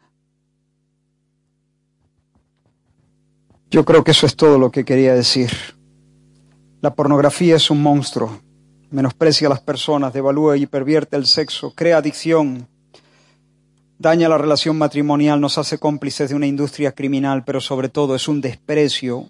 [3.71, 5.51] Yo creo que eso es todo lo que quería decir.
[6.81, 8.39] La pornografía es un monstruo,
[8.89, 12.67] menosprecia a las personas, devalúa y pervierte el sexo, crea adicción,
[13.99, 18.27] daña la relación matrimonial, nos hace cómplices de una industria criminal, pero sobre todo es
[18.27, 19.29] un desprecio,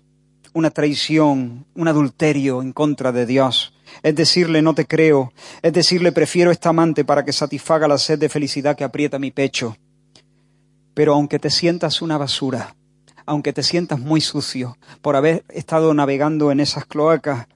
[0.54, 3.74] una traición, un adulterio en contra de Dios.
[4.04, 8.20] Es decirle no te creo, es decirle prefiero esta amante para que satisfaga la sed
[8.20, 9.78] de felicidad que aprieta mi pecho.
[10.94, 12.76] Pero aunque te sientas una basura,
[13.26, 17.48] aunque te sientas muy sucio por haber estado navegando en esas cloacas,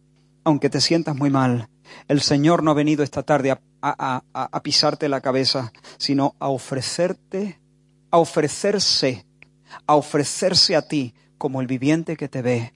[0.43, 1.69] aunque te sientas muy mal,
[2.07, 7.59] el Señor no ha venido esta tarde a, pisarte la cabeza, sino a ofrecerte,
[8.11, 9.25] a ofrecerse,
[9.87, 12.73] a ofrecerse a ti como el viviente que te ve,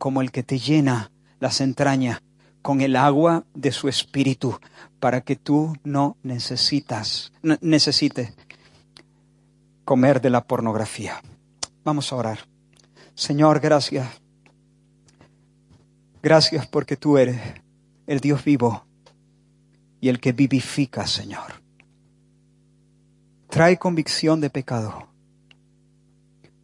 [0.00, 2.22] como el que te llena las entrañas
[2.62, 4.58] con el agua de su espíritu
[4.98, 8.32] para que tú no necesitas, necesites
[9.84, 11.20] comer de la pornografía.
[11.84, 12.38] Vamos a orar.
[13.14, 14.08] Señor, gracias.
[16.22, 17.38] Gracias porque tú eres
[18.06, 18.86] el Dios vivo
[20.00, 21.60] y el que vivifica, Señor.
[23.50, 25.08] Trae convicción de pecado,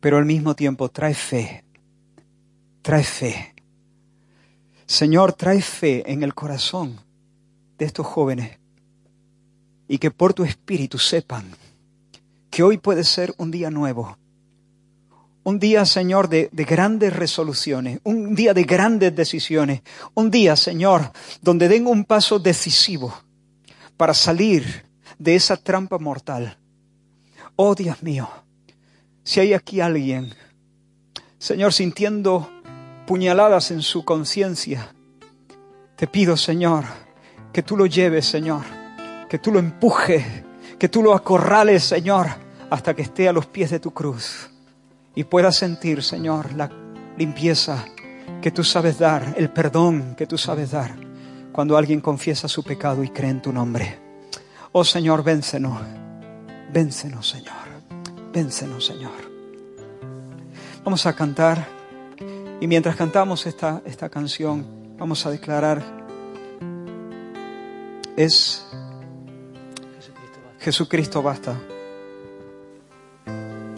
[0.01, 1.66] pero al mismo tiempo trae fe
[2.87, 3.53] trae fe.
[4.87, 7.01] Señor, trae fe en el corazón
[7.79, 8.61] de estos jóvenes
[9.89, 11.51] y que por tu espíritu sepan
[12.49, 14.17] que hoy puede ser un día nuevo.
[15.43, 19.83] Un día, Señor, de, de, grandes resoluciones, un día de grandes decisiones,
[20.15, 21.11] un día, Señor,
[21.43, 23.13] donde den un paso decisivo
[23.97, 24.85] para salir
[25.19, 26.57] de esa trampa mortal.
[27.57, 28.29] Oh Dios mío,
[29.25, 30.33] si hay aquí alguien,
[31.39, 32.56] Señor, sintiendo
[33.07, 34.95] puñaladas en su conciencia.
[35.97, 36.85] Te pido, Señor,
[37.53, 38.63] que tú lo lleves, Señor,
[39.29, 40.25] que tú lo empujes,
[40.79, 42.27] que tú lo acorrales, Señor,
[42.69, 44.51] hasta que esté a los pies de tu cruz
[45.15, 46.71] y pueda sentir, Señor, la
[47.17, 47.85] limpieza
[48.43, 50.95] que tú sabes dar, el perdón que tú sabes dar
[51.53, 53.99] cuando alguien confiesa su pecado y cree en tu nombre.
[54.73, 55.81] Oh Señor, véncenos,
[56.71, 57.55] véncenos, Señor,
[58.33, 59.13] véncenos, Señor.
[60.85, 61.76] Vamos a cantar.
[62.61, 65.83] Y mientras cantamos esta, esta canción, vamos a declarar,
[68.17, 68.67] es
[70.59, 71.55] Jesucristo basta.